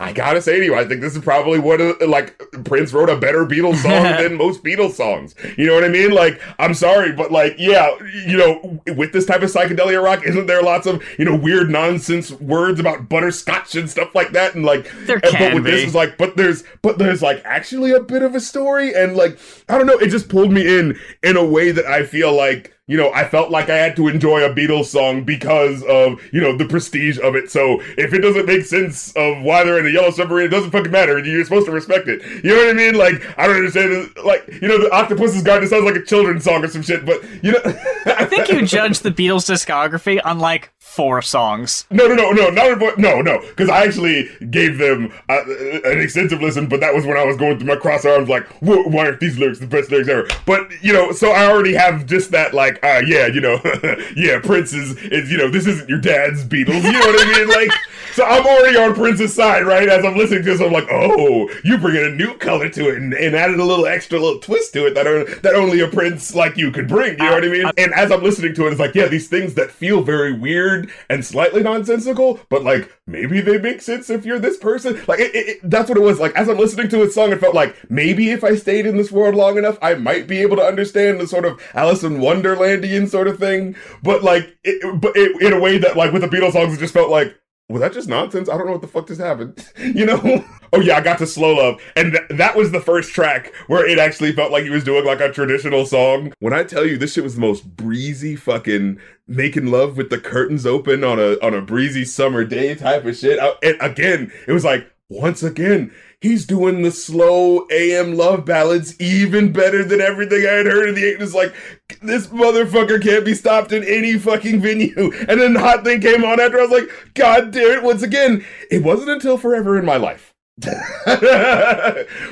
[0.00, 2.94] I gotta say to you, I think this is probably one of uh, like Prince
[2.94, 5.34] wrote a better Beatles song than most Beatles songs.
[5.58, 6.10] You know what I mean?
[6.12, 7.90] Like, I'm sorry, but like, yeah,
[8.26, 11.68] you know, with this type of psychedelia rock, isn't there lots of you know weird
[11.70, 14.54] nonsense words about butterscotch and stuff like that?
[14.54, 17.42] And like, There and- but can with this is like, but there's but there's like
[17.44, 19.38] actually a bit of a story, and like
[19.68, 22.74] I don't know, it just pulled me in in a way that I feel like
[22.90, 26.40] you know, I felt like I had to enjoy a Beatles song because of, you
[26.40, 27.48] know, the prestige of it.
[27.48, 30.72] So if it doesn't make sense of why they're in a yellow submarine, it doesn't
[30.72, 31.16] fucking matter.
[31.20, 32.20] You're supposed to respect it.
[32.42, 32.94] You know what I mean?
[32.94, 34.10] Like, I don't understand.
[34.24, 37.22] Like, you know, the Octopus's Garden sounds like a children's song or some shit, but,
[37.44, 37.60] you know.
[38.06, 41.84] I think you judge the Beatles discography on like four songs.
[41.88, 45.42] No, no, no, no, not no, no, because I actually gave them uh,
[45.84, 48.44] an extensive listen, but that was when I was going through my cross arms, like,
[48.60, 50.26] why aren't these lyrics the best lyrics ever?
[50.46, 53.60] But you know, so I already have just that, like, uh, yeah, you know,
[54.16, 57.38] yeah, Prince is, is, you know, this isn't your dad's Beatles, you know what I
[57.38, 57.48] mean?
[57.60, 57.70] Like,
[58.14, 59.88] so I'm already on Prince's side, right?
[59.88, 62.96] As I'm listening to this, I'm like, oh, you bringing a new color to it
[62.96, 65.88] and, and added a little extra little twist to it that are, that only a
[65.88, 67.12] Prince like you could bring.
[67.12, 67.70] You know what I mean?
[67.76, 70.79] And as I'm listening to it, it's like, yeah, these things that feel very weird
[71.08, 75.00] and slightly nonsensical, but like maybe they make sense if you're this person.
[75.08, 76.20] Like it, it, that's what it was.
[76.20, 78.96] Like as I'm listening to his song, it felt like maybe if I stayed in
[78.96, 82.18] this world long enough, I might be able to understand the sort of Alice in
[82.18, 83.76] Wonderlandian sort of thing.
[84.02, 86.94] But like, it, but in a way that like with the Beatles songs, it just
[86.94, 87.36] felt like
[87.70, 88.48] was that just nonsense?
[88.48, 89.66] I don't know what the fuck just happened.
[89.80, 90.44] You know?
[90.72, 91.80] oh yeah, I got to Slow Love.
[91.96, 95.04] And th- that was the first track where it actually felt like he was doing
[95.04, 96.32] like a traditional song.
[96.38, 100.18] When I tell you this shit was the most breezy fucking making love with the
[100.18, 103.38] curtains open on a on a breezy summer day type of shit.
[103.40, 109.00] I, and again, it was like once again, he's doing the slow AM love ballads
[109.00, 111.34] even better than everything I had heard in the 80s.
[111.34, 111.54] Like,
[112.02, 115.12] this motherfucker can't be stopped in any fucking venue.
[115.28, 116.58] And then Hot Thing came on after.
[116.58, 117.82] I was like, God damn it.
[117.82, 120.34] Once again, it wasn't until Forever in My Life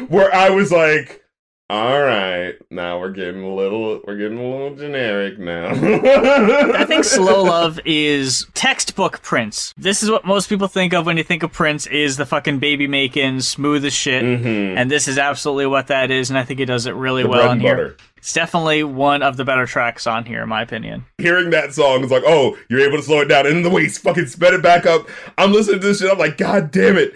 [0.08, 1.22] where I was like,
[1.70, 5.68] all right, now we're getting a little we're getting a little generic now.
[5.68, 9.74] I think Slow Love is textbook Prince.
[9.76, 12.58] This is what most people think of when you think of Prince is the fucking
[12.58, 14.22] baby making smooth as shit.
[14.24, 14.76] Mhm.
[14.78, 17.28] And this is absolutely what that is, and I think he does it really The
[17.28, 17.96] well on here.
[18.16, 21.04] It's definitely one of the better tracks on here, in my opinion.
[21.18, 23.70] Hearing that song is like, oh, you're able to slow it down, and then the
[23.70, 25.08] way he's fucking sped it back up.
[25.38, 26.10] I'm listening to this shit.
[26.10, 27.14] I'm like, God damn it!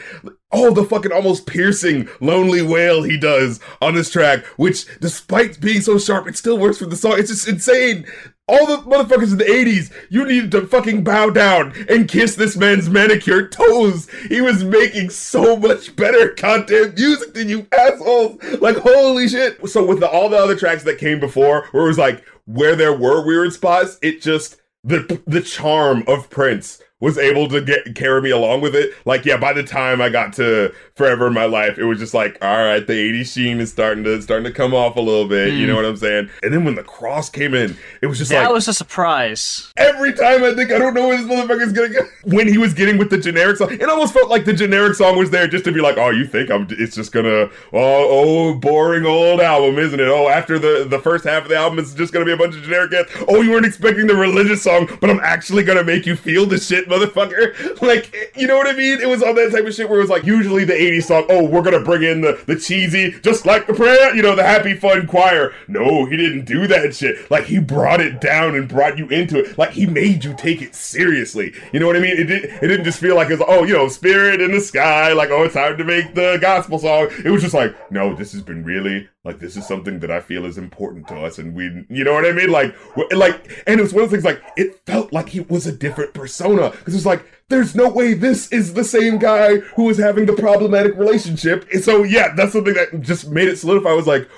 [0.53, 5.81] Oh, the fucking almost piercing lonely wail he does on this track, which despite being
[5.81, 7.15] so sharp, it still works for the song.
[7.19, 8.07] It's just insane.
[8.49, 12.57] All the motherfuckers in the 80s, you needed to fucking bow down and kiss this
[12.57, 14.11] man's manicured toes.
[14.29, 18.43] He was making so much better goddamn music than you assholes.
[18.61, 19.67] Like, holy shit.
[19.71, 22.77] So, with the, all the other tracks that came before, where it was like, where
[22.77, 27.97] there were weird spots, it just, the, the charm of Prince was able to get
[27.97, 28.95] carry me along with it.
[29.05, 32.15] Like, yeah, by the time I got to Forever in My Life, it was just
[32.15, 35.27] like, all right, the 80s sheen is starting to starting to come off a little
[35.27, 35.53] bit.
[35.53, 35.83] You know hmm.
[35.83, 36.31] what I'm saying?
[36.45, 38.75] And then when the cross came in, it was just That like that was a
[38.75, 39.73] surprise.
[39.77, 42.73] every time I think I don't know when this motherfucker's gonna get when he was
[42.73, 45.65] getting with the generic song, it almost felt like the generic song was there just
[45.65, 49.77] to be like, oh, you think I'm it's just gonna oh oh boring old album,
[49.81, 50.07] isn't it?
[50.07, 52.55] Oh, after the the first half of the album, it's just gonna be a bunch
[52.55, 53.13] of generic hits.
[53.27, 56.59] Oh, you weren't expecting the religious song, but I'm actually gonna make you feel the
[56.59, 57.81] shit, motherfucker.
[57.83, 59.01] Like, you know what I mean?
[59.01, 61.27] It was all that type of shit where it was like usually the 80s song,
[61.29, 64.45] oh, we're gonna bring in the the cheesy, just like the prayer, you know, the
[64.45, 65.53] happy fun choir.
[65.67, 67.29] No, he didn't do that shit.
[67.31, 69.59] Like he brought it down and brought you into it.
[69.59, 71.55] Like he made you take it seriously.
[71.73, 72.17] You know what I mean?
[72.17, 72.45] It did.
[72.45, 75.13] It didn't just feel like it's oh, you know, spirit in the sky.
[75.13, 77.09] Like oh, it's time to make the gospel song.
[77.25, 80.21] It was just like no, this has been really like this is something that I
[80.21, 82.51] feel is important to us, and we, you know what I mean?
[82.51, 82.75] Like,
[83.13, 85.73] like, and it was one of those things like it felt like he was a
[85.73, 89.99] different persona because it's like there's no way this is the same guy who was
[89.99, 91.69] having the problematic relationship.
[91.73, 93.91] And so yeah, that's something that just made it solidify.
[93.91, 94.29] I was like,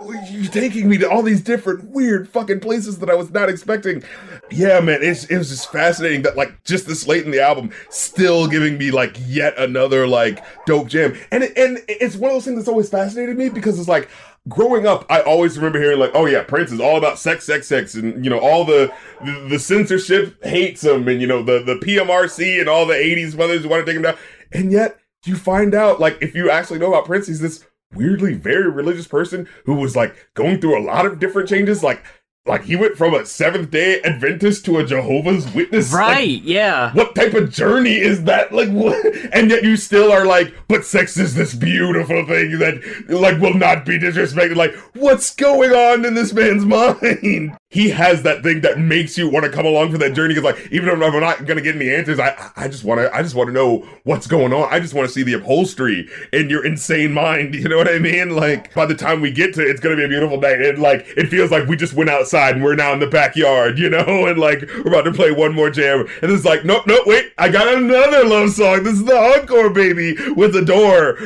[0.00, 3.48] oh, you're taking me to all these different weird fucking places that I was not
[3.48, 4.02] expecting.
[4.50, 7.70] Yeah, man, it's, it was just fascinating that like just this late in the album,
[7.90, 11.16] still giving me like yet another like dope jam.
[11.30, 14.08] And and it's one of those things that's always fascinated me because it's like
[14.48, 17.66] growing up, I always remember hearing like, oh yeah, Prince is all about sex, sex,
[17.66, 18.92] sex, and you know all the
[19.24, 23.36] the, the censorship hates him, and you know the the PMRC and all the '80s
[23.36, 24.16] mothers want to take him down.
[24.52, 27.64] And yet you find out like if you actually know about Prince, he's this
[27.94, 32.02] weirdly very religious person who was like going through a lot of different changes, like.
[32.44, 35.92] Like he went from a Seventh Day Adventist to a Jehovah's Witness.
[35.92, 36.92] Like, Right, yeah.
[36.92, 38.52] what type of journey is that?
[38.52, 39.06] Like, what?
[39.32, 43.54] And yet you still are like, but sex is this beautiful thing that, like, will
[43.54, 44.56] not be disrespected.
[44.56, 47.56] Like, what's going on in this man's mind?
[47.70, 50.34] He has that thing that makes you want to come along for that journey.
[50.34, 53.14] Because, like, even if I'm not gonna get any answers, I, I just want to,
[53.14, 54.68] I just want to know what's going on.
[54.70, 57.54] I just want to see the upholstery in your insane mind.
[57.62, 58.30] You know what I mean?
[58.34, 60.80] Like, by the time we get to, it, it's gonna be a beautiful night, and
[60.80, 63.78] like, it feels like we just went outside outside and we're now in the backyard,
[63.78, 66.06] you know, and like we're about to play one more jam.
[66.22, 68.82] And it's like, nope, nope, wait, I got another love song.
[68.82, 71.16] This is the encore baby with the door,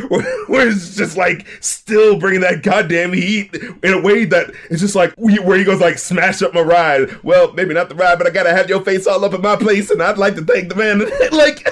[0.49, 4.95] where it's just like still bringing that goddamn heat in a way that it's just
[4.95, 7.23] like where he goes like, smash up my ride.
[7.23, 9.57] Well, maybe not the ride, but I gotta have your face all up in my
[9.57, 10.99] place, and I'd like to thank the man.
[11.33, 11.67] like,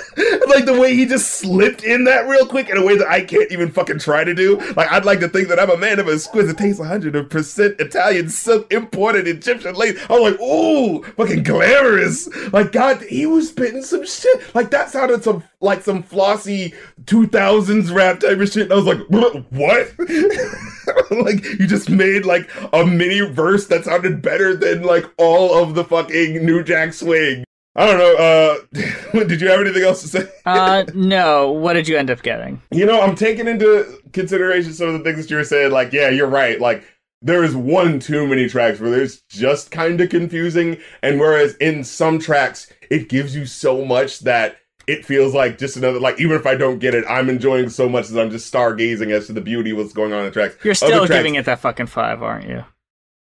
[0.48, 3.22] like the way he just slipped in that real quick in a way that I
[3.22, 4.58] can't even fucking try to do.
[4.74, 8.72] Like, I'd like to think that I'm a man of exquisite taste, 100% Italian silk
[8.72, 9.98] imported Egyptian lace.
[10.08, 12.28] I was like, ooh, fucking glamorous.
[12.52, 14.54] Like, God, he was spitting some shit.
[14.54, 16.74] Like, that sounded some like some flossy
[17.04, 18.64] 2000s rap type of shit.
[18.64, 19.92] And I was like, what?
[21.24, 25.74] like, you just made like a mini verse that sounded better than like all of
[25.74, 27.44] the fucking New Jack Swing.
[27.76, 28.16] I don't know.
[28.16, 30.28] Uh, did you have anything else to say?
[30.46, 31.50] uh, no.
[31.50, 32.62] What did you end up getting?
[32.70, 35.72] You know, I'm taking into consideration some of the things that you were saying.
[35.72, 36.60] Like, yeah, you're right.
[36.60, 36.84] Like,
[37.20, 41.82] there is one too many tracks where there's just kind of confusing, and whereas in
[41.82, 46.36] some tracks it gives you so much that it feels like just another like even
[46.36, 49.32] if I don't get it, I'm enjoying so much that I'm just stargazing as to
[49.32, 50.56] the beauty of what's going on in the tracks.
[50.62, 52.64] You're still tracks, giving it that fucking five, aren't you?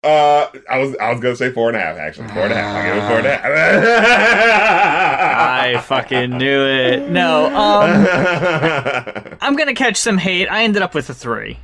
[0.04, 2.56] Uh, I was I was gonna say four and a half actually four and a
[2.56, 2.76] half.
[2.76, 3.46] I give it four and a half.
[5.76, 7.10] I fucking knew it.
[7.10, 8.06] No, um,
[9.42, 10.48] I'm gonna catch some hate.
[10.50, 11.58] I ended up with a three.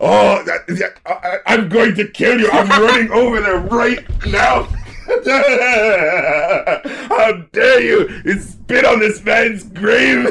[0.00, 2.50] Oh, that, yeah, I, I'm going to kill you.
[2.50, 4.64] I'm running over there right now.
[7.08, 8.08] How dare you!
[8.24, 10.24] You spit on this man's grave.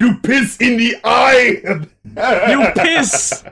[0.00, 1.62] you piss in the eye.
[2.50, 3.42] you piss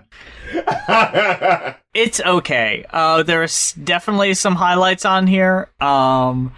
[1.94, 2.84] it's okay.
[2.90, 5.68] Uh, there's definitely some highlights on here.
[5.80, 6.52] Um,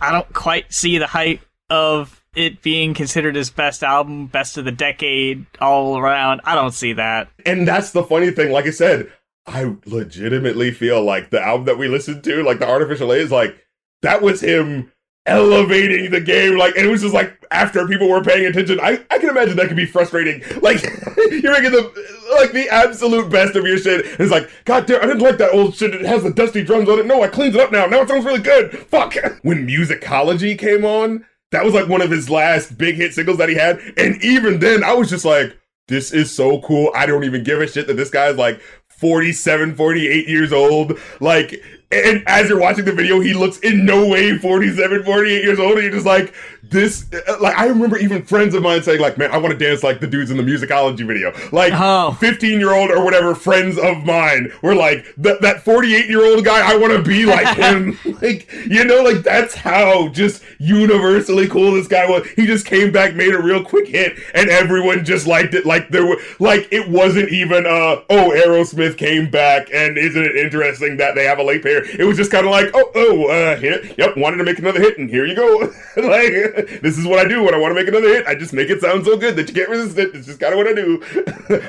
[0.00, 4.64] I don't quite see the height of it being considered his best album, best of
[4.64, 6.40] the decade, all around.
[6.44, 7.28] I don't see that.
[7.44, 8.52] And that's the funny thing.
[8.52, 9.12] Like I said,
[9.46, 13.24] I legitimately feel like the album that we listened to, like the Art Official Age,
[13.24, 13.56] is like
[14.02, 14.92] that was him
[15.26, 16.56] elevating the game.
[16.56, 18.80] Like, and it was just like after people were paying attention.
[18.80, 20.42] I, I can imagine that could be frustrating.
[20.60, 20.82] Like,
[21.16, 21.90] you're making the
[22.38, 24.04] like the absolute best of your shit.
[24.04, 25.94] And it's like, God damn, I didn't like that old shit.
[25.94, 27.06] It has the dusty drums on it.
[27.06, 27.86] No, I cleaned it up now.
[27.86, 28.78] Now it sounds really good.
[28.78, 29.14] Fuck.
[29.42, 33.48] When Musicology came on, that was like one of his last big hit singles that
[33.48, 33.80] he had.
[33.96, 35.58] And even then, I was just like,
[35.88, 36.92] this is so cool.
[36.94, 40.98] I don't even give a shit that this guy's like 47, 48 years old.
[41.20, 41.60] Like,
[41.90, 45.72] and as you're watching the video, he looks in no way 47, 48 years old.
[45.72, 46.32] And you're just like,
[46.62, 47.06] this,
[47.40, 50.00] like, I remember even friends of mine saying, like, man, I want to dance like
[50.00, 51.32] the dudes in the musicology video.
[51.52, 51.72] Like,
[52.18, 52.58] 15 oh.
[52.58, 56.72] year old or whatever friends of mine were like, that that 48 year old guy,
[56.72, 57.98] I want to be like him.
[58.22, 62.28] like, you know, like, that's how just universally cool this guy was.
[62.30, 65.64] He just came back, made a real quick hit, and everyone just liked it.
[65.64, 70.36] Like, there were, like, it wasn't even, uh, oh, Aerosmith came back, and isn't it
[70.36, 71.84] interesting that they have a late pair?
[71.84, 74.80] It was just kind of like, oh, oh, uh, here, yep, wanted to make another
[74.80, 75.72] hit, and here you go.
[75.96, 76.49] like,
[76.82, 78.26] this is what I do when I want to make another hit.
[78.26, 80.14] I just make it sound so good that you can't resist it.
[80.14, 81.02] It's just kind of what I do.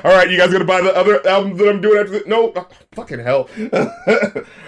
[0.04, 2.26] All right, you guys gonna buy the other albums that I'm doing after this?
[2.26, 3.48] No, oh, fucking hell.
[3.72, 3.80] All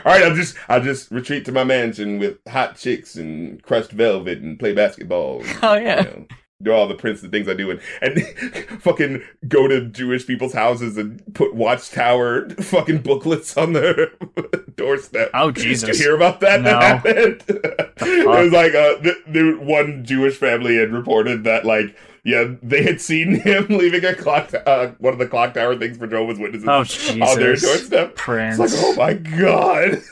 [0.04, 4.38] right, I'll just, I'll just retreat to my mansion with hot chicks and crushed velvet
[4.38, 5.42] and play basketball.
[5.62, 6.04] Oh yeah.
[6.04, 6.26] You know
[6.62, 8.22] do all the Prince the things I do and and
[8.80, 14.11] fucking go to Jewish people's houses and put Watchtower fucking booklets on their
[14.76, 15.30] doorstep.
[15.34, 15.88] Oh Jesus!
[15.88, 16.62] Did you hear about that?
[16.62, 16.70] No.
[16.70, 17.44] That happened.
[17.48, 22.82] it was like uh, the, the one Jewish family had reported that like yeah, they
[22.82, 26.38] had seen him leaving a clock, uh, one of the clock tower things for Jehovah's
[26.38, 27.20] Witnesses oh, Jesus.
[27.20, 28.14] on their doorstep.
[28.16, 28.59] Prince.
[28.59, 30.02] It's like, oh my god.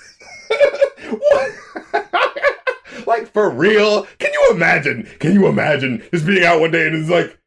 [3.07, 4.07] Like for real?
[4.18, 5.09] Can you imagine?
[5.18, 7.38] Can you imagine just being out one day and it's like,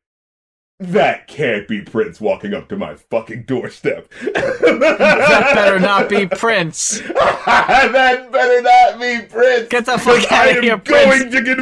[0.79, 4.09] that can't be Prince walking up to my fucking doorstep.
[4.21, 6.99] that better not be Prince.
[6.99, 9.69] that better not be Prince.
[9.69, 11.11] Get the fuck out of here, Prince.
[11.11, 11.55] I am going to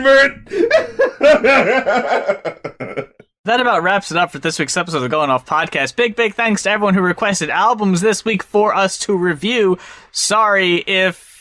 [2.73, 3.09] convert.
[3.45, 5.97] That about wraps it up for this week's episode of the Going Off Podcast.
[5.97, 9.77] Big, big thanks to everyone who requested albums this week for us to review.
[10.13, 11.32] Sorry if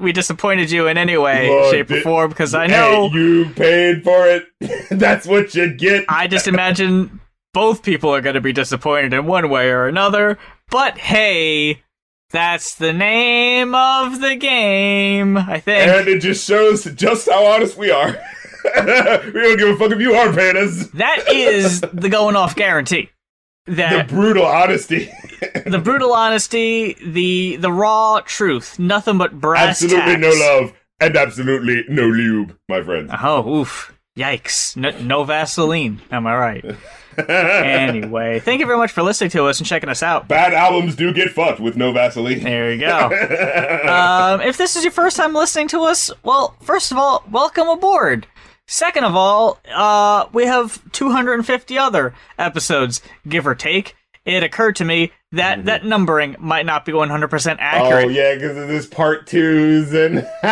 [0.00, 3.50] we disappointed you in any way, Look, shape, or form because I know hey, you
[3.50, 4.46] paid for it.
[4.90, 6.04] That's what you get.
[6.08, 7.20] I just imagine
[7.52, 10.38] both people are going to be disappointed in one way or another.
[10.70, 11.82] But hey,
[12.30, 15.88] that's the name of the game, I think.
[15.88, 18.08] And it just shows just how honest we are.
[18.64, 20.88] we don't give a fuck if you are paying us.
[20.88, 23.10] That is the going off guarantee
[23.68, 25.10] that the brutal honesty,
[25.66, 29.82] the brutal honesty, the the raw truth, nothing but brass.
[29.82, 30.20] Absolutely tacks.
[30.20, 33.10] no love and absolutely no lube, my friends.
[33.22, 33.94] Oh, oof.
[34.16, 34.76] Yikes!
[34.76, 36.00] No, no Vaseline.
[36.10, 36.64] Am I right?
[37.28, 40.26] anyway, thank you very much for listening to us and checking us out.
[40.26, 42.42] Bad albums do get fucked with no Vaseline.
[42.42, 43.06] There you go.
[43.88, 47.68] um, if this is your first time listening to us, well, first of all, welcome
[47.68, 48.26] aboard.
[48.66, 53.94] Second of all, uh, we have 250 other episodes, give or take.
[54.24, 58.04] It occurred to me that that numbering might not be 100% accurate.
[58.04, 60.18] Oh yeah, because of this part twos and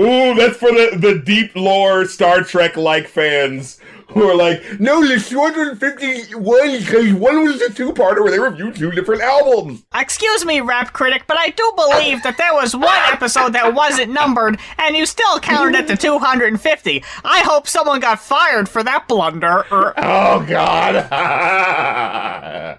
[0.00, 3.78] ooh, that's for the the deep lore Star Trek like fans
[4.10, 8.74] who are like, no, there's 251 because one was a two parter where they reviewed
[8.74, 9.84] two different albums.
[9.94, 14.12] Excuse me, rap critic, but I do believe that there was one episode that wasn't
[14.12, 17.04] numbered, and you still counted it to 250.
[17.24, 19.66] I hope someone got fired for that blunder.
[19.70, 20.94] Er, Oh God.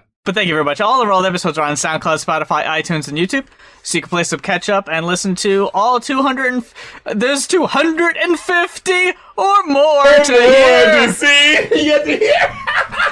[0.26, 0.82] But thank you very much.
[0.82, 3.46] All the rolled episodes are on SoundCloud, Spotify, iTunes, and YouTube,
[3.82, 6.52] so you can play some catch up and listen to all 200.
[6.52, 6.74] And f-
[7.16, 8.92] there's 250
[9.38, 11.54] or more to hear to see,
[11.84, 12.54] you have to hear.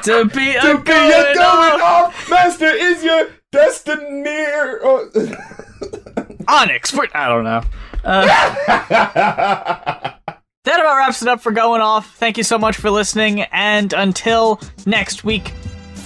[0.02, 1.82] to be a To be going going off.
[1.82, 4.26] off, master is your destiny.
[4.26, 5.08] Oh.
[6.48, 6.90] Onyx.
[6.90, 7.62] for- I don't know.
[8.04, 8.26] Uh,
[10.64, 12.14] that about wraps it up for going off.
[12.16, 15.52] Thank you so much for listening, and until next week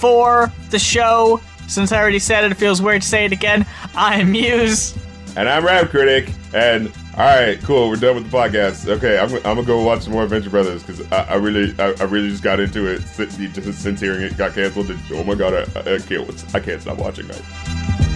[0.03, 1.39] for the show.
[1.69, 3.65] Since I already said it, it feels weird to say it again.
[3.95, 4.97] I'm Muse.
[5.37, 6.29] And I'm Rap Critic.
[6.53, 7.87] And all right, cool.
[7.87, 8.85] We're done with the podcast.
[8.97, 11.93] Okay, I'm, I'm gonna go watch some more Adventure Brothers because I, I really, I,
[12.01, 14.89] I really just got into it just since hearing it got canceled.
[14.89, 18.12] And, oh my god, I, I can't, I can't stop watching that.